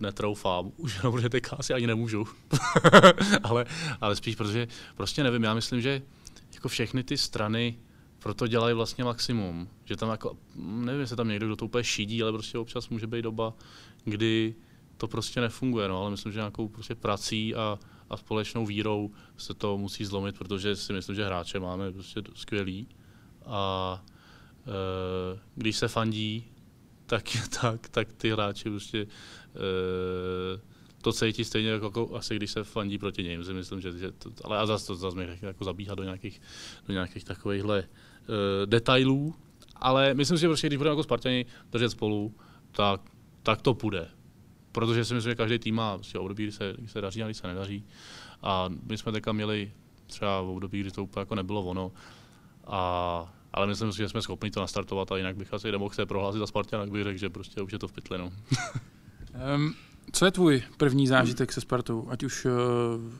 netroufám, 0.00 0.72
už 0.76 0.96
jenom, 0.96 1.12
protože 1.12 1.28
teďka 1.28 1.56
asi 1.56 1.74
ani 1.74 1.86
nemůžu. 1.86 2.28
ale, 3.42 3.66
ale 4.00 4.16
spíš, 4.16 4.36
protože 4.36 4.68
prostě 4.96 5.22
nevím, 5.22 5.42
já 5.42 5.54
myslím, 5.54 5.80
že 5.80 6.02
jako 6.54 6.68
všechny 6.68 7.04
ty 7.04 7.18
strany 7.18 7.78
proto 8.18 8.46
dělají 8.46 8.74
vlastně 8.74 9.04
maximum. 9.04 9.68
Že 9.84 9.96
tam 9.96 10.10
jako, 10.10 10.36
nevím, 10.54 11.00
jestli 11.00 11.16
tam 11.16 11.28
někdo, 11.28 11.46
kdo 11.46 11.56
to 11.56 11.64
úplně 11.64 11.84
šídí, 11.84 12.22
ale 12.22 12.32
prostě 12.32 12.58
občas 12.58 12.88
může 12.88 13.06
být 13.06 13.22
doba, 13.22 13.54
kdy 14.04 14.54
to 14.96 15.08
prostě 15.08 15.40
nefunguje, 15.40 15.88
no, 15.88 16.00
ale 16.00 16.10
myslím, 16.10 16.32
že 16.32 16.38
nějakou 16.38 16.68
prostě 16.68 16.94
prací 16.94 17.54
a, 17.54 17.78
a 18.10 18.16
společnou 18.16 18.66
vírou 18.66 19.10
se 19.36 19.54
to 19.54 19.78
musí 19.78 20.04
zlomit, 20.04 20.38
protože 20.38 20.76
si 20.76 20.92
myslím, 20.92 21.16
že 21.16 21.26
hráče 21.26 21.60
máme 21.60 21.92
prostě 21.92 22.22
skvělý 22.34 22.88
a 23.46 24.04
e, 24.66 25.40
když 25.54 25.76
se 25.76 25.88
fandí, 25.88 26.44
tak, 27.06 27.24
tak, 27.60 27.88
tak 27.88 28.12
ty 28.12 28.30
hráči 28.30 28.70
prostě 28.70 28.98
e, 29.02 29.06
to 31.06 31.12
cítí 31.12 31.44
stejně 31.44 31.70
jako, 31.70 31.86
jako 31.86 32.16
asi 32.16 32.36
když 32.36 32.50
se 32.50 32.64
fandí 32.64 32.98
proti 32.98 33.22
něm. 33.22 33.44
Si 33.44 33.52
myslím, 33.52 33.80
že, 33.80 33.92
že 33.92 34.12
to, 34.12 34.30
ale 34.44 34.58
a 34.58 34.66
zase 34.66 34.86
to 34.86 34.94
zase 34.94 35.16
mi 35.16 35.38
jako 35.42 35.64
zabíhat 35.64 35.94
do 35.94 36.02
nějakých, 36.02 36.40
do 36.86 36.92
nějakých 36.92 37.24
takovýchhle 37.24 37.80
uh, 37.80 37.86
detailů. 38.66 39.34
Ale 39.76 40.14
myslím 40.14 40.38
si, 40.38 40.40
že 40.40 40.46
prostě, 40.46 40.66
když 40.66 40.76
budeme 40.76 40.92
jako 40.92 41.02
Spartani 41.02 41.46
držet 41.72 41.90
spolu, 41.90 42.34
tak, 42.72 43.00
tak 43.42 43.62
to 43.62 43.74
půjde. 43.74 44.10
Protože 44.76 45.04
si 45.04 45.14
myslím, 45.14 45.30
že 45.30 45.34
každý 45.34 45.58
tým 45.58 45.74
má 45.74 45.94
prostě 45.98 46.18
období, 46.18 46.42
kdy 46.42 46.52
se, 46.52 46.74
kdy 46.78 46.88
se 46.88 47.00
daří 47.00 47.22
a 47.22 47.26
kdy 47.26 47.34
se 47.34 47.46
nedaří. 47.46 47.84
A 48.42 48.68
my 48.82 48.98
jsme 48.98 49.12
teďka 49.12 49.32
měli 49.32 49.72
třeba 50.06 50.42
v 50.42 50.48
období, 50.48 50.80
kdy 50.80 50.90
to 50.90 51.02
úplně 51.02 51.20
jako 51.20 51.34
nebylo 51.34 51.62
ono. 51.62 51.92
A, 52.66 53.34
ale 53.52 53.66
myslím 53.66 53.92
si, 53.92 53.98
že 53.98 54.08
jsme 54.08 54.22
schopni 54.22 54.50
to 54.50 54.60
nastartovat 54.60 55.12
a 55.12 55.16
jinak 55.16 55.36
bych 55.36 55.54
asi 55.54 55.72
nemohl 55.72 55.94
se 55.94 56.06
prohlásit 56.06 56.38
za 56.38 56.46
Spartan, 56.46 56.90
bych 56.90 57.04
řekl, 57.04 57.18
že 57.18 57.30
prostě 57.30 57.62
už 57.62 57.72
je 57.72 57.78
to 57.78 57.88
v 57.88 57.92
pytli. 57.92 58.18
No. 58.18 58.32
um, 59.56 59.74
Co 60.12 60.24
je 60.24 60.30
tvůj 60.30 60.62
první 60.76 61.06
zážitek 61.06 61.52
se 61.52 61.60
Spartou? 61.60 62.06
Ať 62.10 62.22
už 62.22 62.44
uh, 62.44 62.52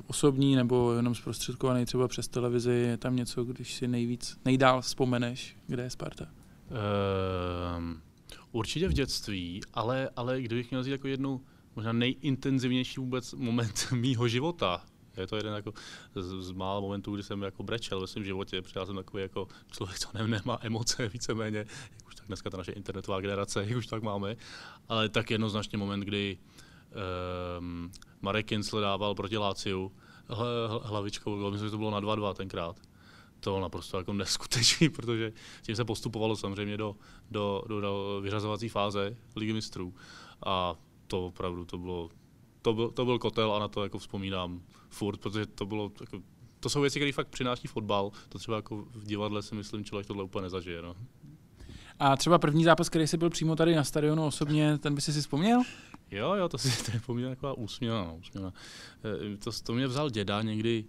osobní 0.06 0.56
nebo 0.56 0.92
jenom 0.92 1.14
zprostředkovaný 1.14 1.84
třeba 1.84 2.08
přes 2.08 2.28
televizi, 2.28 2.72
je 2.72 2.96
tam 2.96 3.16
něco, 3.16 3.44
když 3.44 3.74
si 3.74 3.88
nejvíc, 3.88 4.38
nejdál 4.44 4.80
vzpomeneš, 4.80 5.56
kde 5.66 5.82
je 5.82 5.90
Sparta? 5.90 6.26
Uh, 6.70 7.94
určitě 8.56 8.88
v 8.88 8.92
dětství, 8.92 9.60
ale, 9.74 10.08
ale 10.16 10.42
kdybych 10.42 10.70
měl 10.70 10.82
říct 10.82 10.92
jako 10.92 11.08
jednu 11.08 11.44
možná 11.76 11.92
nejintenzivnější 11.92 13.00
vůbec 13.00 13.32
moment 13.32 13.88
mýho 13.92 14.28
života, 14.28 14.84
je 15.16 15.26
to 15.26 15.36
jeden 15.36 15.54
jako 15.54 15.72
z, 16.14 16.42
z 16.42 16.50
mála 16.50 16.80
momentů, 16.80 17.14
kdy 17.14 17.22
jsem 17.22 17.42
jako 17.42 17.62
brečel 17.62 18.00
ve 18.00 18.06
svém 18.06 18.24
životě, 18.24 18.62
protože 18.62 18.80
já 18.80 18.86
jsem 18.86 18.96
takový 18.96 19.22
jako 19.22 19.48
člověk, 19.72 19.98
co 19.98 20.08
nemá 20.26 20.58
emoce 20.60 21.08
víceméně, 21.12 21.58
jak 21.58 22.08
už 22.08 22.14
tak 22.14 22.26
dneska 22.26 22.50
ta 22.50 22.56
naše 22.56 22.72
internetová 22.72 23.20
generace, 23.20 23.64
jak 23.64 23.78
už 23.78 23.86
tak 23.86 24.02
máme, 24.02 24.36
ale 24.88 25.08
tak 25.08 25.30
jednoznačně 25.30 25.78
moment, 25.78 26.00
kdy 26.00 26.38
um, 27.58 27.90
Marek 28.20 28.46
Kinsler 28.46 28.82
dával 28.82 29.14
proti 29.14 29.36
Láciu 29.36 29.92
hlavičkou, 30.82 31.50
myslím, 31.50 31.66
že 31.66 31.70
to 31.70 31.78
bylo 31.78 31.90
na 31.90 32.00
2-2 32.00 32.34
tenkrát. 32.34 32.76
To 33.46 33.50
bylo 33.50 33.60
naprosto 33.60 33.98
jako 33.98 34.12
neskutečný, 34.12 34.88
protože 34.96 35.32
tím 35.62 35.76
se 35.76 35.84
postupovalo 35.84 36.36
samozřejmě 36.36 36.76
do, 36.76 36.96
do, 37.30 37.62
do, 37.68 37.80
do 37.80 38.20
vyřazovací 38.22 38.68
fáze 38.68 39.16
ligy 39.36 39.52
mistrů. 39.52 39.94
A 40.46 40.74
to 41.06 41.26
opravdu 41.26 41.64
to 41.64 41.78
bylo, 41.78 42.10
to 42.62 42.72
byl, 42.72 42.90
to 42.90 43.04
byl 43.04 43.18
kotel 43.18 43.54
a 43.54 43.58
na 43.58 43.68
to 43.68 43.82
jako 43.82 43.98
vzpomínám 43.98 44.62
furt, 44.88 45.16
protože 45.20 45.46
to 45.46 45.66
bylo 45.66 45.92
jako, 46.00 46.22
to 46.60 46.68
jsou 46.68 46.80
věci, 46.80 46.98
které 46.98 47.12
fakt 47.12 47.28
přináší 47.28 47.68
fotbal. 47.68 48.10
To 48.28 48.38
třeba 48.38 48.56
jako 48.56 48.76
v 48.76 49.04
divadle 49.06 49.42
si 49.42 49.54
myslím, 49.54 49.84
člověk 49.84 50.06
tohle 50.06 50.24
úplně 50.24 50.42
nezažije. 50.42 50.82
No. 50.82 50.96
A 51.98 52.16
třeba 52.16 52.38
první 52.38 52.64
zápas, 52.64 52.88
který 52.88 53.06
jsi 53.06 53.16
byl 53.16 53.30
přímo 53.30 53.56
tady 53.56 53.74
na 53.74 53.84
stadionu 53.84 54.26
osobně, 54.26 54.78
ten 54.78 54.94
by 54.94 55.00
si 55.00 55.12
si 55.12 55.20
vzpomněl? 55.20 55.62
Jo, 56.10 56.34
jo, 56.34 56.48
to, 56.48 56.58
si, 56.58 56.84
to 56.84 56.90
je 56.92 57.00
poměrně 57.00 57.36
taková 57.36 57.52
úsměvná. 57.52 58.04
No, 58.04 58.16
úsměvná. 58.16 58.52
Eh, 59.34 59.36
to, 59.36 59.50
to 59.62 59.72
mě 59.72 59.86
vzal 59.86 60.10
děda 60.10 60.42
někdy, 60.42 60.84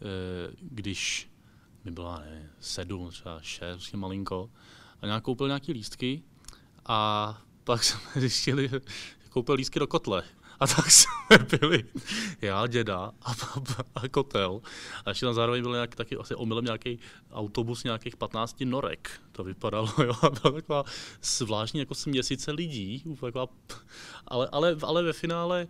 eh, 0.00 0.54
když 0.60 1.31
mi 1.84 1.90
byla, 1.90 2.20
nevím, 2.20 2.50
sedm, 2.60 3.10
třeba 3.10 3.40
šest, 3.40 3.76
prostě 3.76 3.96
malinko, 3.96 4.50
a 5.02 5.06
nějak 5.06 5.22
koupil 5.22 5.46
nějaký 5.46 5.72
lístky 5.72 6.22
a 6.86 7.42
pak 7.64 7.84
jsme 7.84 8.20
zjistili, 8.20 8.68
že 8.68 8.80
koupil 9.30 9.54
lístky 9.54 9.78
do 9.78 9.86
kotle. 9.86 10.22
A 10.60 10.66
tak 10.66 10.90
jsme 10.90 11.58
byli 11.58 11.84
já, 12.40 12.66
děda 12.66 13.12
a, 13.22 13.30
a, 13.32 13.34
a 13.94 14.08
kotel. 14.08 14.60
A 15.04 15.10
ještě 15.10 15.26
tam 15.26 15.34
zároveň 15.34 15.62
byl 15.62 15.72
nějaký, 15.72 15.96
taky 15.96 16.16
asi 16.16 16.34
omylem 16.34 16.64
nějaký 16.64 16.98
autobus 17.32 17.84
nějakých 17.84 18.16
15 18.16 18.60
norek. 18.64 19.10
To 19.32 19.44
vypadalo, 19.44 19.88
jo. 20.04 20.14
A 20.22 20.30
byla 20.30 20.54
taková 20.54 20.84
zvláštní 21.22 21.80
jako 21.80 21.94
směsice 21.94 22.52
lidí. 22.52 23.04
Taková, 23.20 23.46
ale, 24.26 24.48
ale, 24.52 24.76
ale 24.82 25.02
ve 25.02 25.12
finále 25.12 25.68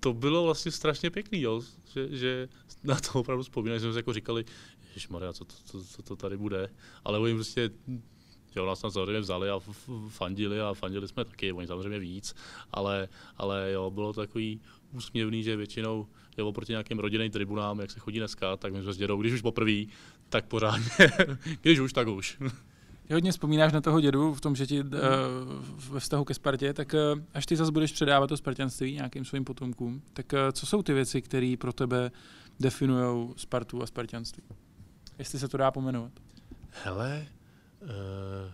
to 0.00 0.12
bylo 0.12 0.44
vlastně 0.44 0.72
strašně 0.72 1.10
pěkný, 1.10 1.40
jo. 1.40 1.62
Že, 1.94 2.16
že 2.16 2.48
na 2.84 3.00
to 3.00 3.20
opravdu 3.20 3.42
vzpomínám, 3.42 3.78
že 3.78 3.90
jsme 3.90 3.98
jako 3.98 4.12
říkali, 4.12 4.44
Maria, 5.08 5.32
co 5.32 5.44
co, 5.44 5.84
co 5.84 6.02
to 6.02 6.16
tady 6.16 6.36
bude. 6.36 6.70
Ale 7.04 7.18
oni 7.18 7.34
prostě 7.34 7.70
Jo, 8.56 8.66
nás 8.66 8.80
tam 8.80 8.90
samozřejmě 8.90 9.20
vzali 9.20 9.50
a 9.50 9.60
fandili 10.08 10.60
a 10.60 10.74
fandili 10.74 11.08
jsme 11.08 11.24
taky, 11.24 11.52
oni 11.52 11.66
samozřejmě 11.66 11.98
víc, 11.98 12.34
ale, 12.70 13.08
ale 13.36 13.72
jo, 13.72 13.90
bylo 13.90 14.12
to 14.12 14.20
takový 14.20 14.60
úsměvný, 14.92 15.42
že 15.42 15.56
většinou 15.56 16.06
je 16.36 16.44
oproti 16.44 16.72
nějakým 16.72 16.98
rodinným 16.98 17.30
tribunám, 17.30 17.80
jak 17.80 17.90
se 17.90 18.00
chodí 18.00 18.18
dneska, 18.18 18.56
tak 18.56 18.72
my 18.72 18.82
jsme 18.82 18.92
s 18.92 18.96
dědou, 18.96 19.20
když 19.20 19.32
už 19.32 19.42
poprvé, 19.42 19.84
tak 20.28 20.44
pořádně, 20.44 20.90
když 21.60 21.78
už, 21.78 21.92
tak 21.92 22.08
už. 22.08 22.38
Ty 23.06 23.14
hodně 23.14 23.32
vzpomínáš 23.32 23.72
na 23.72 23.80
toho 23.80 24.00
dědu 24.00 24.34
v 24.34 24.40
tom, 24.40 24.56
že 24.56 24.66
ti 24.66 24.80
uh, 24.80 24.88
ve 25.90 26.00
vztahu 26.00 26.24
ke 26.24 26.34
Spartě, 26.34 26.72
tak 26.72 26.94
uh, 27.14 27.22
až 27.34 27.46
ty 27.46 27.56
zase 27.56 27.72
budeš 27.72 27.92
předávat 27.92 28.26
to 28.26 28.36
spartianství 28.36 28.92
nějakým 28.92 29.24
svým 29.24 29.44
potomkům, 29.44 30.02
tak 30.12 30.32
uh, 30.32 30.38
co 30.52 30.66
jsou 30.66 30.82
ty 30.82 30.92
věci, 30.92 31.22
které 31.22 31.54
pro 31.58 31.72
tebe 31.72 32.10
definují 32.60 33.28
Spartu 33.36 33.82
a 33.82 33.86
spartianství? 33.86 34.42
Jestli 35.20 35.38
se 35.38 35.48
to 35.48 35.56
dá 35.56 35.70
pomenovat. 35.70 36.12
Hele, 36.84 37.26
Uh, 37.82 38.52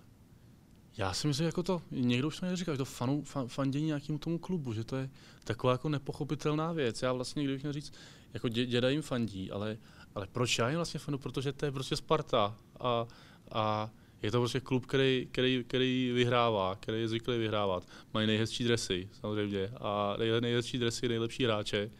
já 0.96 1.12
si 1.12 1.26
myslím, 1.26 1.46
jako 1.46 1.62
to, 1.62 1.82
někdo 1.90 2.28
už 2.28 2.40
to 2.40 2.56
říkal, 2.56 2.74
že 2.74 2.78
to 2.78 2.84
fanu, 2.84 3.22
fan, 3.22 3.48
fandění 3.48 3.86
nějakému 3.86 4.18
tomu 4.18 4.38
klubu, 4.38 4.72
že 4.72 4.84
to 4.84 4.96
je 4.96 5.10
taková 5.44 5.72
jako 5.72 5.88
nepochopitelná 5.88 6.72
věc. 6.72 7.02
Já 7.02 7.12
vlastně, 7.12 7.44
kdybych 7.44 7.62
měl 7.62 7.72
říct, 7.72 7.92
jako 8.34 8.48
dě, 8.48 8.66
děda 8.66 8.88
jim 8.88 9.02
fandí, 9.02 9.50
ale, 9.50 9.78
ale 10.14 10.26
proč 10.32 10.58
já 10.58 10.68
jim 10.68 10.76
vlastně 10.76 11.00
fanu? 11.00 11.18
Protože 11.18 11.52
to 11.52 11.64
je 11.64 11.72
prostě 11.72 11.96
Sparta 11.96 12.56
a, 12.80 13.06
a 13.52 13.90
je 14.22 14.30
to 14.30 14.38
prostě 14.38 14.60
klub, 14.60 14.86
který, 14.86 15.28
který, 15.32 15.64
který 15.68 16.12
vyhrává, 16.14 16.74
který 16.74 17.00
je 17.00 17.08
zvyklý 17.08 17.38
vyhrávat. 17.38 17.88
Mají 18.14 18.26
nejhezčí 18.26 18.64
dresy, 18.64 19.08
samozřejmě, 19.12 19.68
a 19.80 20.16
nejhezčí 20.40 20.78
dresy, 20.78 21.08
nejlepší 21.08 21.44
hráče. 21.44 21.90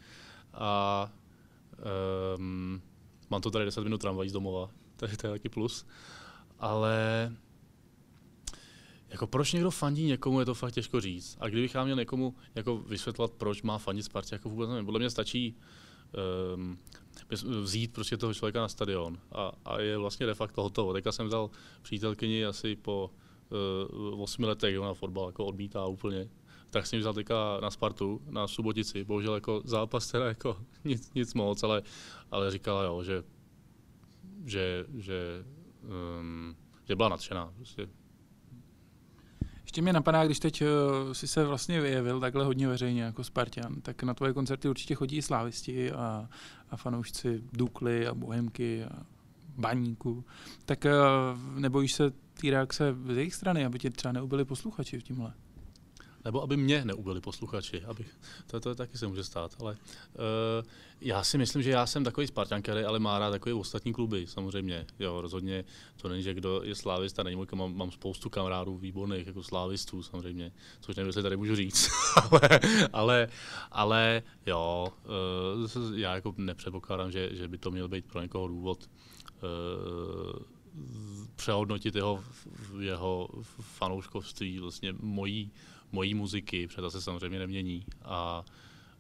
A 0.55 1.13
um, 2.39 2.83
mám 3.31 3.41
to 3.41 3.51
tady 3.51 3.65
10 3.65 3.85
minut 3.85 4.01
tramvají 4.01 4.31
z 4.31 4.33
domova, 4.33 4.71
je, 5.07 5.17
to 5.17 5.27
je 5.27 5.33
taky 5.33 5.49
plus 5.49 5.87
ale 6.59 7.33
jako 9.09 9.27
proč 9.27 9.53
někdo 9.53 9.71
fandí 9.71 10.05
někomu, 10.05 10.41
je 10.41 10.47
to 10.47 10.55
fakt 10.55 10.73
těžko 10.73 11.01
říct. 11.01 11.37
A 11.41 11.49
kdybych 11.49 11.75
já 11.75 11.85
měl 11.85 11.97
někomu 11.97 12.35
jako 12.55 12.77
vysvětlovat, 12.77 13.33
proč 13.33 13.63
má 13.63 13.79
fandit 13.79 14.05
Spartě, 14.05 14.35
jako 14.35 14.49
vůbec 14.49 14.71
nevím. 14.71 14.85
Podle 14.85 15.01
mě 15.01 15.11
stačí 15.11 15.57
um, 16.55 16.79
vzít 17.63 17.93
prostě 17.93 18.17
toho 18.17 18.35
člověka 18.35 18.61
na 18.61 18.69
stadion 18.69 19.19
a, 19.33 19.53
a 19.65 19.81
je 19.81 19.99
vlastně 19.99 20.27
de 20.27 20.35
facto 20.35 20.63
hotovo. 20.63 20.93
Teďka 20.93 21.13
jsem 21.13 21.27
vzal 21.27 21.51
přítelkyni 21.83 22.45
asi 22.45 22.77
po 22.77 23.11
uh, 24.13 24.23
8 24.23 24.45
letech, 24.45 24.81
ona 24.81 24.95
fotbal 24.95 25.27
jako 25.27 25.45
odmítá 25.45 25.87
úplně, 25.87 26.29
tak 26.71 26.87
jsem 26.87 26.99
vzal 26.99 27.15
teďka 27.15 27.59
na 27.63 27.71
Spartu, 27.71 28.23
na 28.31 28.49
Subotici. 28.49 29.05
Bohužel 29.05 29.35
jako 29.35 29.63
zápas 29.65 30.11
teda 30.11 30.27
jako 30.27 30.57
nic, 30.85 31.15
nic 31.15 31.35
moc, 31.35 31.63
ale, 31.63 31.83
ale 32.31 32.51
říkala, 32.51 32.83
jo, 32.83 33.03
že, 33.03 33.23
že, 34.45 34.87
že 34.95 35.45
um, 36.19 36.57
že 36.89 36.97
byla 36.97 37.09
nadšená. 37.09 37.53
Prostě. 37.57 37.89
Ještě 39.63 39.83
mě 39.83 39.93
napadá, 39.93 40.25
když 40.25 40.41
teď 40.41 40.63
uh, 40.63 41.13
si 41.13 41.29
se 41.29 41.45
vlastně 41.45 41.81
vyjevil 41.81 42.21
takhle 42.21 42.45
hodně 42.45 42.69
veřejně 42.69 43.03
jako 43.03 43.25
Spartan, 43.25 43.81
tak 43.81 44.03
na 44.03 44.15
tvoje 44.15 44.33
koncerty 44.33 44.69
určitě 44.69 44.95
chodí 44.95 45.17
i 45.17 45.23
slávisti 45.23 45.93
a, 45.93 46.29
a 46.71 46.77
fanoušci 46.77 47.43
Dukly 47.53 48.07
a 48.07 48.15
Bohemky 48.15 48.85
a 48.85 49.07
Baníku. 49.59 50.25
Tak 50.65 50.85
uh, 50.85 51.61
nebojíš 51.61 51.93
se 51.93 52.11
té 52.11 52.51
reakce 52.51 52.97
z 53.13 53.17
jejich 53.17 53.35
strany, 53.35 53.65
aby 53.65 53.79
tě 53.79 53.91
třeba 53.91 54.13
neubili 54.13 54.45
posluchači 54.45 54.99
v 54.99 55.03
tímhle? 55.03 55.35
Nebo 56.27 56.43
aby 56.43 56.57
mě 56.57 56.85
neubili 56.85 57.21
posluchači. 57.21 57.83
Abych, 57.83 58.19
to, 58.47 58.61
to 58.61 58.75
taky 58.75 58.99
se 58.99 59.07
může 59.07 59.25
stát. 59.25 59.57
Ale 59.61 59.73
uh, 59.73 60.69
já 61.01 61.25
si 61.25 61.39
myslím, 61.39 61.63
že 61.63 61.71
já 61.71 61.87
jsem 61.87 62.05
takový 62.05 62.27
Spartan, 62.27 62.63
který 62.63 62.81
ale 62.81 62.99
má 62.99 63.19
rád 63.19 63.31
takový 63.31 63.53
ostatní 63.53 63.93
kluby, 63.93 64.27
samozřejmě. 64.27 64.87
Jo, 64.99 65.21
rozhodně 65.21 65.65
to 65.97 66.09
není, 66.09 66.23
že 66.23 66.35
kdo 66.35 66.63
je 66.63 66.75
slávista, 66.75 67.23
není 67.23 67.37
můj, 67.37 67.47
mám, 67.55 67.77
mám 67.77 67.91
spoustu 67.91 68.31
kamarádů 68.31 68.77
výborných, 68.77 69.27
jako 69.27 69.43
slávistů 69.43 70.03
samozřejmě, 70.03 70.53
což 70.81 70.97
nevím, 70.97 71.07
jestli 71.07 71.23
tady 71.23 71.37
můžu 71.37 71.57
říct. 71.57 71.91
ale, 72.31 72.61
ale, 72.93 73.29
ale, 73.71 74.23
jo, 74.47 74.93
uh, 75.65 75.99
já 75.99 76.15
jako 76.15 76.35
nepředpokládám, 76.37 77.11
že, 77.13 77.29
že 77.33 77.49
by 77.49 77.59
to 77.59 77.71
měl 77.71 77.89
být 77.89 78.07
pro 78.07 78.23
někoho 78.23 78.49
důvod 78.49 78.91
uh, 79.43 80.56
přehodnotit 81.37 81.95
jeho, 81.95 82.25
jeho 82.81 83.29
fanouškovství, 83.61 84.59
vlastně 84.59 84.95
mojí 85.01 85.51
mojí 85.93 86.15
muziky, 86.15 86.67
protože 86.67 86.91
se 86.91 87.03
samozřejmě 87.03 87.39
nemění. 87.39 87.87
A 88.05 88.45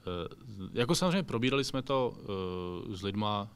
e, 0.07 0.79
jako 0.81 0.95
samozřejmě 0.95 1.23
probírali 1.23 1.65
jsme 1.65 1.83
to 1.83 2.17
e, 2.93 2.97
s 2.97 3.03
lidma 3.03 3.49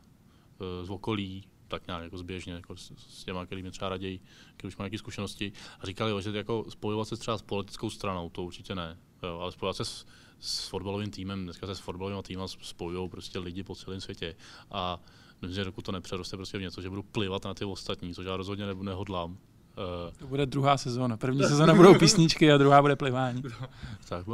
e, 0.61 0.87
z 0.87 0.91
okolí, 0.91 1.45
tak 1.69 1.87
nějak 1.87 2.03
jako 2.03 2.19
zběžně, 2.19 2.53
jako 2.53 2.77
s, 2.77 2.93
s 2.97 3.25
těma, 3.25 3.47
kterými 3.47 3.71
třeba 3.71 3.89
raději, 3.89 4.21
když 4.57 4.75
už 4.75 4.77
má 4.77 4.83
nějaké 4.85 4.99
zkušenosti, 4.99 5.53
a 5.81 5.87
říkali, 5.87 6.23
že 6.23 6.31
jako 6.37 6.65
spojovat 6.69 7.09
se 7.09 7.17
třeba 7.17 7.39
s 7.39 7.43
politickou 7.43 7.91
stranou, 7.91 8.31
to 8.31 8.43
určitě 8.43 8.75
ne, 8.75 8.99
jo, 9.23 9.39
ale 9.39 9.53
spojovat 9.53 9.77
se 9.77 9.85
s, 9.85 10.07
s 10.41 10.69
fotbalovým 10.69 11.11
týmem, 11.11 11.45
dneska 11.45 11.67
se 11.67 11.75
s 11.75 11.79
fotbalovým 11.79 12.23
týmem 12.23 12.49
spojují 12.49 13.09
prostě 13.09 13.39
lidi 13.39 13.62
po 13.62 13.75
celém 13.75 14.00
světě 14.00 14.37
a 14.71 15.00
že 15.49 15.64
dokud 15.64 15.85
to 15.85 15.92
nepřeroste 15.92 16.37
prostě 16.37 16.59
v 16.59 16.61
něco, 16.61 16.82
že 16.82 16.88
budu 16.88 17.02
plivat 17.02 17.44
na 17.44 17.54
ty 17.54 17.64
ostatní, 17.64 18.14
což 18.14 18.26
já 18.26 18.37
rozhodně 18.37 18.66
nehodlám, 18.75 19.38
Uh, 19.70 20.14
to 20.18 20.26
bude 20.26 20.47
druhá 20.47 20.76
sezóna. 20.76 21.16
První 21.16 21.42
sezóna 21.42 21.75
budou 21.75 21.99
písničky 21.99 22.52
a 22.52 22.59
druhá 22.59 22.82
bude 22.82 22.97
plivání. 22.97 23.42
tak, 24.09 24.26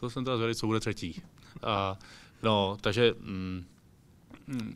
to 0.00 0.10
jsem 0.10 0.24
teda 0.24 0.36
zvědavý, 0.36 0.54
co 0.54 0.66
bude 0.66 0.80
třetí. 0.80 1.22
A, 1.62 1.98
no, 2.42 2.76
takže 2.80 3.14
mm, 3.20 3.64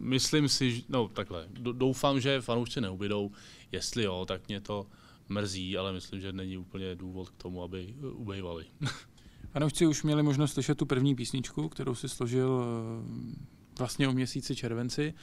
myslím 0.00 0.48
si, 0.48 0.70
že, 0.70 0.82
no 0.88 1.08
takhle, 1.08 1.46
doufám, 1.58 2.20
že 2.20 2.40
fanoušci 2.40 2.80
neubydou. 2.80 3.30
Jestli 3.72 4.04
jo, 4.04 4.24
tak 4.28 4.48
mě 4.48 4.60
to 4.60 4.86
mrzí, 5.28 5.78
ale 5.78 5.92
myslím, 5.92 6.20
že 6.20 6.32
není 6.32 6.58
úplně 6.58 6.94
důvod 6.94 7.30
k 7.30 7.42
tomu, 7.42 7.62
aby 7.62 7.94
ubejvali. 8.12 8.64
Fanoušci 9.52 9.86
už 9.86 10.02
měli 10.02 10.22
možnost 10.22 10.52
slyšet 10.52 10.78
tu 10.78 10.86
první 10.86 11.14
písničku, 11.14 11.68
kterou 11.68 11.94
si 11.94 12.08
složil 12.08 12.64
eh, 12.64 13.57
vlastně 13.78 14.08
o 14.08 14.12
měsíci 14.12 14.56
červenci. 14.56 15.14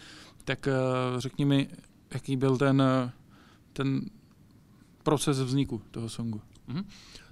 Tak 0.43 0.67
eh, 0.67 0.73
řekni 1.17 1.45
mi, 1.45 1.69
jaký 2.13 2.37
byl 2.37 2.57
ten, 2.57 2.83
ten 3.73 4.01
proces 5.03 5.39
vzniku 5.39 5.81
toho 5.91 6.09
songu? 6.09 6.41
Mm-hmm. 6.69 6.85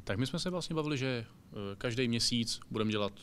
Tak 0.04 0.18
my 0.18 0.28
jsme 0.28 0.40
se 0.40 0.50
vlastně 0.50 0.76
bavili, 0.76 0.98
že 0.98 1.26
uh, 1.52 1.58
každý 1.78 2.08
měsíc 2.08 2.60
budeme 2.72 2.92
dělat 2.92 3.14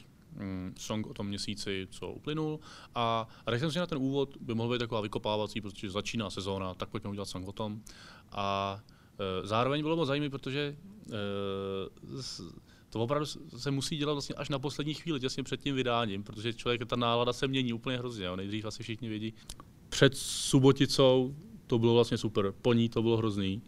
um, 0.41 0.75
song 0.79 1.07
o 1.07 1.15
tom 1.15 1.27
měsíci, 1.27 1.89
co 1.91 2.13
uplynul. 2.13 2.61
A, 2.95 3.29
a 3.47 3.53
jsem 3.59 3.73
si 3.73 3.79
na 3.79 3.87
ten 3.87 3.99
úvod 3.99 4.37
by 4.41 4.55
mohl 4.55 4.73
být 4.73 4.79
taková 4.79 5.01
vykopávací, 5.01 5.61
protože 5.61 5.91
začíná 5.91 6.31
sezóna, 6.31 6.75
tak 6.75 6.89
pojďme 6.89 7.11
udělat 7.11 7.29
song 7.29 7.49
o 7.49 7.53
tom. 7.53 7.81
A 8.33 8.81
uh, 8.81 9.47
zároveň 9.47 9.83
bylo 9.83 9.97
moc 9.97 10.07
zajímavé, 10.07 10.31
protože 10.31 10.77
uh, 11.07 12.21
to 12.91 13.01
opravdu 13.01 13.27
se 13.57 13.71
musí 13.71 13.97
dělat 13.97 14.13
vlastně 14.13 14.35
až 14.35 14.49
na 14.49 14.59
poslední 14.59 14.95
chvíli, 14.95 15.21
těsně 15.21 15.43
před 15.43 15.61
tím 15.61 15.75
vydáním, 15.75 16.23
protože 16.25 16.53
člověk, 16.53 16.87
ta 16.87 16.97
nálada 16.97 17.33
se 17.33 17.49
mění 17.49 17.73
úplně 17.73 17.99
hrozně. 17.99 18.25
Jo. 18.25 18.37
Nejdřív 18.37 18.65
asi 18.65 18.83
všichni 18.83 19.09
vědí. 19.09 19.35
Před 19.89 20.17
Suboticou 20.17 21.35
to 21.67 21.79
bylo 21.79 21.95
vlastně 21.95 22.19
super, 22.19 22.55
po 22.63 22.73
ní 22.73 22.89
to 22.89 23.03
bylo 23.03 23.17
hrozný 23.17 23.63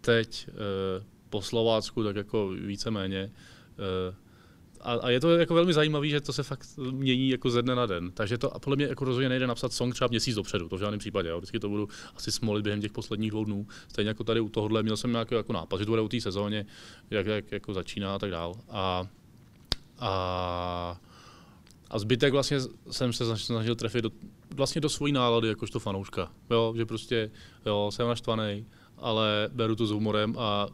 teď 0.00 0.48
eh, 0.48 1.04
po 1.30 1.42
Slovácku, 1.42 2.04
tak 2.04 2.16
jako 2.16 2.48
víceméně. 2.48 3.32
Eh, 3.72 4.14
a, 4.82 4.92
a 4.92 5.10
je 5.10 5.20
to 5.20 5.30
jako 5.30 5.54
velmi 5.54 5.72
zajímavé, 5.72 6.08
že 6.08 6.20
to 6.20 6.32
se 6.32 6.42
fakt 6.42 6.68
mění 6.90 7.28
jako 7.28 7.50
ze 7.50 7.62
dne 7.62 7.74
na 7.74 7.86
den. 7.86 8.10
Takže 8.10 8.38
to 8.38 8.54
a 8.56 8.58
podle 8.58 8.76
mě 8.76 8.86
jako 8.86 9.04
rozhodně 9.04 9.28
nejde 9.28 9.46
napsat 9.46 9.72
song 9.72 9.94
třeba 9.94 10.08
měsíc 10.08 10.34
dopředu, 10.34 10.68
to 10.68 10.76
v 10.76 10.80
žádném 10.80 10.98
případě. 10.98 11.28
Jo. 11.28 11.38
Vždycky 11.38 11.58
to 11.58 11.68
budu 11.68 11.88
asi 12.16 12.32
smolit 12.32 12.64
během 12.64 12.80
těch 12.80 12.92
posledních 12.92 13.30
dvou 13.30 13.44
dnů. 13.44 13.66
Stejně 13.88 14.08
jako 14.08 14.24
tady 14.24 14.40
u 14.40 14.48
tohohle 14.48 14.82
měl 14.82 14.96
jsem 14.96 15.12
nějaký 15.12 15.34
jako 15.34 15.52
nápad, 15.52 15.78
že 15.78 15.84
to 15.84 15.92
bude 15.92 16.02
u 16.02 16.08
té 16.08 16.20
sezóně, 16.20 16.66
jak, 17.10 17.26
jak, 17.26 17.52
jako 17.52 17.74
začíná 17.74 18.14
a 18.14 18.18
tak 18.18 18.30
dál. 18.30 18.54
A, 18.70 19.06
a, 19.98 21.00
a 21.90 21.98
zbytek 21.98 22.32
vlastně 22.32 22.58
jsem 22.90 23.12
se 23.12 23.36
snažil 23.36 23.74
trefit 23.74 24.02
do, 24.02 24.10
vlastně 24.54 24.80
do 24.80 24.88
svojí 24.88 25.12
nálady, 25.12 25.48
jakožto 25.48 25.80
fanouška. 25.80 26.32
Jo, 26.50 26.74
že 26.76 26.86
prostě 26.86 27.30
jo, 27.66 27.90
jsem 27.92 28.08
naštvaný, 28.08 28.66
ale 28.98 29.48
beru 29.52 29.76
to 29.76 29.86
s 29.86 29.90
humorem 29.90 30.34
a 30.38 30.68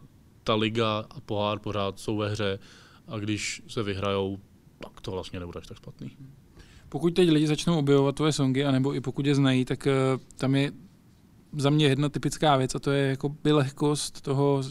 ta 0.45 0.55
liga 0.55 1.05
a 1.11 1.21
pohár 1.21 1.59
pořád 1.59 2.01
jsou 2.01 2.17
ve 2.17 2.29
hře 2.29 2.59
a 3.09 3.19
když 3.19 3.63
se 3.69 3.83
vyhrajou, 3.83 4.39
tak 4.79 5.01
to 5.01 5.11
vlastně 5.11 5.41
nebude 5.41 5.61
až 5.61 5.67
tak 5.67 5.77
špatný. 5.77 6.11
Pokud 6.89 7.15
teď 7.15 7.31
lidi 7.31 7.47
začnou 7.47 7.79
objevovat 7.79 8.15
tvoje 8.15 8.33
songy, 8.33 8.65
anebo 8.65 8.95
i 8.95 9.01
pokud 9.01 9.27
je 9.27 9.35
znají, 9.35 9.65
tak 9.65 9.87
uh, 9.87 10.21
tam 10.37 10.55
je 10.55 10.73
za 11.57 11.71
mě 11.71 11.87
jedna 11.87 12.09
typická 12.09 12.57
věc 12.57 12.75
a 12.75 12.79
to 12.79 12.91
je 12.91 13.09
jako 13.09 13.29
by 13.29 13.53
lehkost 13.53 14.21
toho, 14.21 14.63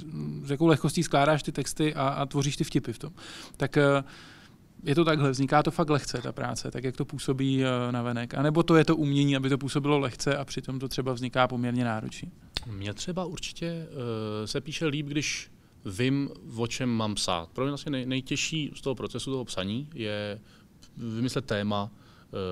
s 0.44 0.50
jakou 0.50 0.68
lehkostí 0.68 1.04
skládáš 1.04 1.44
ty 1.44 1.52
texty 1.52 1.94
a, 1.94 2.08
a 2.08 2.26
tvoříš 2.26 2.58
ty 2.58 2.64
vtipy 2.64 2.92
v 2.92 3.00
tom. 3.00 3.14
Tak 3.58 3.78
uh, 3.78 4.10
je 4.84 4.96
to 4.96 5.06
takhle, 5.06 5.32
vzniká 5.32 5.64
to 5.64 5.72
fakt 5.72 5.90
lehce, 5.90 6.22
ta 6.22 6.32
práce, 6.32 6.72
tak 6.72 6.84
jak 6.84 6.98
to 6.98 7.06
působí 7.06 7.62
uh, 7.62 7.92
na 7.92 8.02
venek. 8.02 8.34
A 8.34 8.42
nebo 8.42 8.64
to 8.64 8.76
je 8.76 8.86
to 8.86 8.96
umění, 8.96 9.36
aby 9.36 9.50
to 9.50 9.58
působilo 9.58 10.00
lehce 10.00 10.38
a 10.38 10.46
přitom 10.46 10.80
to 10.80 10.88
třeba 10.88 11.14
vzniká 11.14 11.48
poměrně 11.48 11.84
náročně. 11.84 12.32
Mně 12.66 12.94
třeba 12.94 13.26
určitě 13.26 13.88
uh, 13.90 14.46
se 14.46 14.62
píše 14.62 14.86
líp, 14.86 15.06
když 15.06 15.52
vím, 15.86 16.30
o 16.58 16.68
čem 16.68 16.90
mám 16.90 17.16
psát. 17.16 17.50
Pro 17.50 17.64
mě 17.64 17.72
vlastně 17.72 17.90
nej, 17.90 18.06
nejtěžší 18.06 18.72
z 18.76 18.82
toho 18.82 18.96
procesu 18.96 19.32
toho 19.32 19.46
psaní 19.46 19.90
je 19.94 20.42
vymyslet 20.98 21.46
téma, 21.46 21.92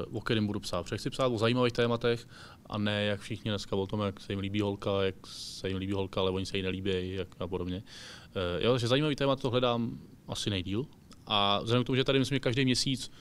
uh, 0.09 0.17
o 0.17 0.21
kterém 0.21 0.47
budu 0.47 0.59
psát. 0.59 0.83
Protože 0.83 0.97
chci 0.97 1.09
psát 1.09 1.27
o 1.27 1.37
zajímavých 1.37 1.73
tématech 1.73 2.27
a 2.65 2.77
ne 2.77 3.05
jak 3.05 3.19
všichni 3.19 3.51
dneska 3.51 3.75
o 3.75 3.87
tom, 3.87 3.99
jak 4.01 4.19
se 4.19 4.33
jim 4.33 4.39
líbí 4.39 4.61
holka, 4.61 5.03
jak 5.03 5.15
se 5.27 5.69
jim 5.69 5.77
líbí 5.77 5.93
holka, 5.93 6.21
ale 6.21 6.31
oni 6.31 6.45
se 6.45 6.57
jí 6.57 6.63
nelíbí 6.63 6.91
jak 7.13 7.27
a 7.39 7.47
podobně. 7.47 7.83
Uh, 8.35 8.63
jo, 8.63 8.71
takže 8.71 8.87
zajímavý 8.87 9.15
téma 9.15 9.35
to 9.35 9.49
hledám 9.49 9.99
asi 10.27 10.49
nejdíl. 10.49 10.85
A 11.27 11.59
vzhledem 11.63 11.83
k 11.83 11.87
tomu, 11.87 11.95
že 11.95 12.03
tady 12.03 12.19
myslím, 12.19 12.35
že 12.35 12.39
každý 12.39 12.65
měsíc 12.65 13.11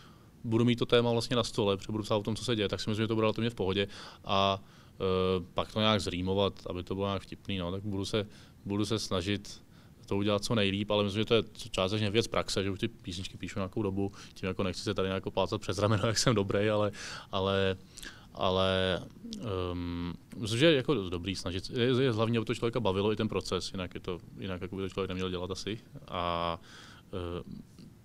budu 0.45 0.65
mít 0.65 0.77
to 0.77 0.87
téma 0.87 1.13
vlastně 1.13 1.37
na 1.37 1.45
stole, 1.45 1.77
protože 1.77 1.93
budu 1.93 2.05
psát 2.05 2.17
o 2.17 2.23
tom, 2.23 2.37
co 2.37 2.45
se 2.45 2.57
děje, 2.57 2.69
tak 2.69 2.81
si 2.81 2.91
myslím, 2.91 3.05
že 3.05 3.09
to 3.09 3.15
bude 3.15 3.25
relativně 3.25 3.51
v 3.51 3.55
pohodě. 3.55 3.89
A 4.25 4.63
uh, 4.99 5.47
pak 5.55 5.73
to 5.73 5.81
nějak 5.81 6.01
zrýmovat, 6.01 6.67
aby 6.67 6.83
to 6.83 6.95
bylo 6.95 7.07
nějak 7.07 7.23
vtipný, 7.23 7.59
no, 7.59 7.73
tak 7.73 7.83
budu 7.83 8.05
se, 8.05 8.27
budu 8.65 8.85
se 8.85 8.99
snažit 8.99 9.64
to 10.07 10.17
udělat 10.17 10.45
co 10.45 10.55
nejlíp, 10.55 10.91
ale 10.91 11.05
myslím, 11.05 11.21
že 11.21 11.25
to 11.25 11.35
je 11.35 11.43
částečně 11.71 12.11
věc 12.11 12.27
praxe, 12.27 12.65
že 12.65 12.71
už 12.71 12.79
ty 12.79 12.89
písničky 12.89 13.37
píšu 13.37 13.59
nějakou 13.59 13.83
dobu, 13.83 14.13
tím 14.35 14.47
jako 14.47 14.63
nechci 14.63 14.83
se 14.83 14.95
tady 14.95 15.09
nějak 15.09 15.31
plácat 15.31 15.61
přes 15.61 15.79
rameno, 15.79 16.03
jak 16.07 16.19
jsem 16.19 16.35
dobrý, 16.35 16.69
ale, 16.69 16.93
ale 17.33 17.77
ale 18.35 19.03
um, 19.73 20.15
myslím, 20.37 20.59
že 20.59 20.67
je 20.67 20.77
jako 20.77 20.95
dobrý 20.95 21.37
snažit. 21.37 21.71
Je, 21.71 22.03
je 22.03 22.13
hlavně, 22.13 22.39
aby 22.39 22.45
to 22.45 22.55
člověka 22.55 22.81
bavilo 22.81 23.13
i 23.13 23.17
ten 23.17 23.29
proces, 23.29 23.73
jinak, 23.73 23.95
je 23.95 24.01
to, 24.01 24.19
jinak 24.39 24.63
jako 24.63 24.77
by 24.77 24.83
to 24.83 24.89
člověk 24.89 25.09
neměl 25.09 25.31
dělat 25.31 25.51
asi. 25.51 25.81
A 26.09 26.59
uh, 27.13 27.53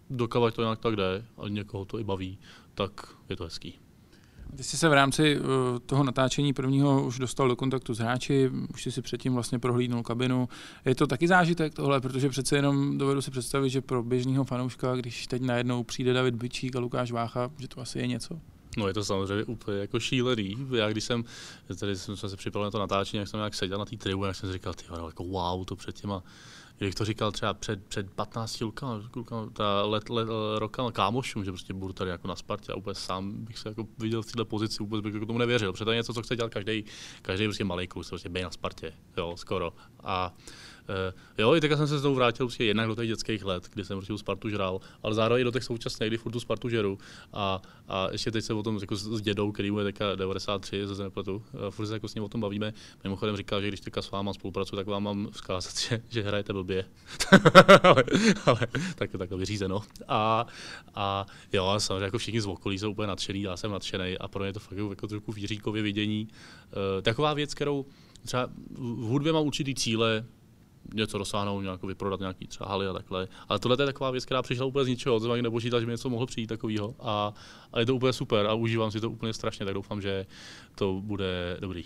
dokavať 0.09 0.55
to 0.55 0.61
nějak 0.61 0.79
tak 0.79 0.95
jde 0.95 1.25
a 1.37 1.47
někoho 1.47 1.85
to 1.85 1.99
i 1.99 2.03
baví, 2.03 2.39
tak 2.73 3.15
je 3.29 3.35
to 3.35 3.43
hezký. 3.43 3.79
Ty 4.57 4.63
jsi 4.63 4.77
se 4.77 4.89
v 4.89 4.93
rámci 4.93 5.39
uh, 5.39 5.45
toho 5.85 6.03
natáčení 6.03 6.53
prvního 6.53 7.05
už 7.05 7.19
dostal 7.19 7.47
do 7.47 7.55
kontaktu 7.55 7.93
s 7.93 7.99
hráči, 7.99 8.49
už 8.73 8.83
jsi 8.83 8.91
si 8.91 9.01
předtím 9.01 9.33
vlastně 9.33 9.59
prohlídnul 9.59 10.03
kabinu. 10.03 10.49
Je 10.85 10.95
to 10.95 11.07
taky 11.07 11.27
zážitek 11.27 11.73
tohle, 11.73 12.01
protože 12.01 12.29
přece 12.29 12.55
jenom 12.55 12.97
dovedu 12.97 13.21
si 13.21 13.31
představit, 13.31 13.69
že 13.69 13.81
pro 13.81 14.03
běžného 14.03 14.43
fanouška, 14.43 14.95
když 14.95 15.27
teď 15.27 15.41
najednou 15.41 15.83
přijde 15.83 16.13
David 16.13 16.35
Byčík 16.35 16.75
a 16.75 16.79
Lukáš 16.79 17.11
Vácha, 17.11 17.51
že 17.57 17.67
to 17.67 17.81
asi 17.81 17.99
je 17.99 18.07
něco. 18.07 18.39
No 18.77 18.87
je 18.87 18.93
to 18.93 19.03
samozřejmě 19.03 19.43
úplně 19.43 19.77
jako 19.77 19.99
šílený. 19.99 20.55
Já 20.75 20.89
když 20.89 21.03
jsem, 21.03 21.23
tady 21.79 21.95
jsem 21.95 22.17
se 22.17 22.37
připravil 22.37 22.65
na 22.65 22.71
to 22.71 22.79
natáčení, 22.79 23.19
jak 23.19 23.27
jsem 23.27 23.37
nějak 23.37 23.55
seděl 23.55 23.77
na 23.77 23.85
té 23.85 23.97
tribuně, 23.97 24.27
jak 24.27 24.35
jsem 24.35 24.49
si 24.49 24.53
říkal, 24.53 24.73
ty 24.73 24.83
jako 25.07 25.23
wow, 25.23 25.65
to 25.65 25.75
před 25.75 25.95
těma 25.95 26.23
jak 26.79 26.95
to 26.95 27.05
říkal 27.05 27.31
třeba 27.31 27.53
před, 27.53 27.85
před 27.85 28.11
15 28.11 28.61
rokama, 28.61 29.01
ta 29.53 29.83
let, 29.83 30.09
let, 30.09 30.27
rokama 30.57 30.91
kámošům, 30.91 31.45
že 31.45 31.51
prostě 31.51 31.73
budu 31.73 31.93
tady 31.93 32.11
jako 32.11 32.27
na 32.27 32.35
Spartě 32.35 32.71
a 32.71 32.75
úplně 32.75 32.95
sám 32.95 33.45
bych 33.45 33.57
se 33.57 33.69
jako 33.69 33.87
viděl 33.97 34.21
v 34.21 34.25
této 34.25 34.45
pozici, 34.45 34.77
vůbec 34.79 35.01
bych 35.01 35.13
jako 35.13 35.25
tomu 35.25 35.39
nevěřil, 35.39 35.71
protože 35.71 35.85
to 35.85 35.91
je 35.91 35.97
něco, 35.97 36.13
co 36.13 36.21
chce 36.21 36.35
dělat 36.35 36.53
každý, 36.53 36.85
každý 37.21 37.45
prostě 37.45 37.63
malý 37.63 37.87
kluk, 37.87 38.07
prostě 38.07 38.29
bej 38.29 38.43
na 38.43 38.51
Spartě, 38.51 38.93
jo, 39.17 39.33
skoro. 39.37 39.73
A 40.03 40.33
jo, 41.37 41.55
i 41.55 41.61
teďka 41.61 41.77
jsem 41.77 41.87
se 41.87 41.99
znovu 41.99 42.15
vrátil 42.15 42.45
prostě 42.45 42.65
jednak 42.65 42.87
do 42.87 42.95
těch 42.95 43.07
dětských 43.07 43.45
let, 43.45 43.69
kdy 43.73 43.85
jsem 43.85 43.97
prostě 43.97 44.17
Spartu 44.17 44.49
žral, 44.49 44.81
ale 45.03 45.15
zároveň 45.15 45.41
i 45.41 45.43
do 45.43 45.51
těch 45.51 45.63
současných, 45.63 46.09
kdy 46.09 46.17
furt 46.17 46.31
tu 46.31 46.39
Spartu 46.39 46.69
žeru. 46.69 46.97
A, 47.33 47.61
a 47.87 48.07
ještě 48.11 48.31
teď 48.31 48.45
se 48.45 48.53
o 48.53 48.63
tom 48.63 48.77
jako 48.81 48.95
s, 48.95 49.21
dědou, 49.21 49.51
který 49.51 49.71
mu 49.71 49.79
je 49.79 49.85
teďka 49.85 50.15
93, 50.15 50.87
ze 50.87 51.03
nepletu, 51.03 51.43
furt 51.69 51.87
se 51.87 51.93
jako 51.93 52.07
s 52.07 52.15
ním 52.15 52.23
o 52.23 52.29
tom 52.29 52.41
bavíme. 52.41 52.73
Mimochodem 53.03 53.37
říkal, 53.37 53.61
že 53.61 53.67
když 53.67 53.79
teďka 53.79 54.01
s 54.01 54.11
váma 54.11 54.33
spolupracuji, 54.33 54.75
tak 54.75 54.87
vám 54.87 55.03
mám 55.03 55.27
vzkázat, 55.31 55.79
že, 55.79 56.01
že 56.09 56.23
hrajete 56.23 56.53
blbě 56.53 56.85
ale, 57.83 58.03
ale 58.45 58.59
tak, 58.95 59.09
tak 59.17 59.31
vyřízeno. 59.31 59.81
A, 60.07 60.45
a 60.95 61.25
jo, 61.53 61.75
samozřejmě 61.77 62.03
jako 62.03 62.17
všichni 62.17 62.41
z 62.41 62.45
okolí 62.45 62.79
jsou 62.79 62.91
úplně 62.91 63.07
nadšený, 63.07 63.41
já 63.41 63.57
jsem 63.57 63.71
nadšený 63.71 64.17
a 64.17 64.27
pro 64.27 64.43
mě 64.43 64.53
to 64.53 64.59
fakt 64.59 64.77
jako 64.89 65.07
trochu 65.07 65.31
výříkově 65.31 65.83
vidění. 65.83 66.27
Uh, 66.27 67.01
taková 67.01 67.33
věc, 67.33 67.53
kterou 67.53 67.85
třeba 68.25 68.49
v 68.71 69.07
hudbě 69.07 69.33
mám 69.33 69.45
určitý 69.45 69.75
cíle, 69.75 70.25
něco 70.93 71.17
dosáhnout, 71.17 71.61
nějak 71.61 71.83
vyprodat 71.83 72.19
nějaký 72.19 72.47
třeba 72.47 72.69
haly 72.69 72.87
a 72.87 72.93
takhle. 72.93 73.27
Ale 73.49 73.59
tohle 73.59 73.77
je 73.79 73.85
taková 73.85 74.11
věc, 74.11 74.25
která 74.25 74.41
přišla 74.41 74.65
úplně 74.65 74.85
z 74.85 74.87
ničeho, 74.87 75.19
to 75.19 75.31
ani 75.31 75.41
nepočítal, 75.41 75.79
že 75.79 75.85
mi 75.85 75.91
něco 75.91 76.09
mohlo 76.09 76.25
přijít 76.25 76.47
takového. 76.47 76.95
A, 76.99 77.33
a, 77.73 77.79
je 77.79 77.85
to 77.85 77.95
úplně 77.95 78.13
super 78.13 78.45
a 78.45 78.53
užívám 78.53 78.91
si 78.91 79.01
to 79.01 79.11
úplně 79.11 79.33
strašně, 79.33 79.65
tak 79.65 79.73
doufám, 79.73 80.01
že 80.01 80.25
to 80.75 81.01
bude 81.03 81.57
dobrý. 81.59 81.83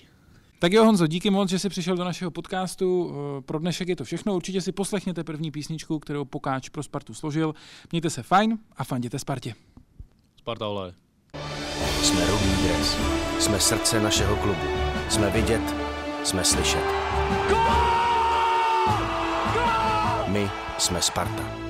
Tak 0.60 0.74
jo, 0.74 0.86
Honzo, 0.86 1.08
díky 1.08 1.30
moc, 1.30 1.50
že 1.50 1.60
jsi 1.60 1.70
přišel 1.70 1.98
do 1.98 2.04
našeho 2.04 2.32
podcastu. 2.32 3.13
Eh, 3.38 3.42
pro 3.42 3.60
dnešek 3.60 3.88
je 3.88 3.96
to 3.96 4.04
všechno. 4.04 4.36
Určitě 4.36 4.62
si 4.62 4.72
poslechněte 4.72 5.24
první 5.24 5.52
písničku, 5.52 6.00
kterou 6.00 6.26
Pokáč 6.26 6.70
pro 6.70 6.84
Spartu 6.84 7.13
složil. 7.13 7.54
Mějte 7.92 8.10
se 8.10 8.24
fajn 8.24 8.58
a 8.78 8.84
fanděte 8.84 9.20
Spartě. 9.20 9.56
Sparta 10.38 10.68
ole. 10.68 10.94
Jsme 12.04 12.28
rudý 12.28 12.63
dres. 12.63 12.98
Jsme 13.39 13.60
srdce 13.60 14.02
našeho 14.02 14.36
klubu. 14.36 14.68
Jsme 15.10 15.30
vidět, 15.30 15.76
jsme 16.24 16.44
slyšet. 16.44 16.84
My 20.34 20.50
jsme 20.78 21.02
Sparta. 21.02 21.62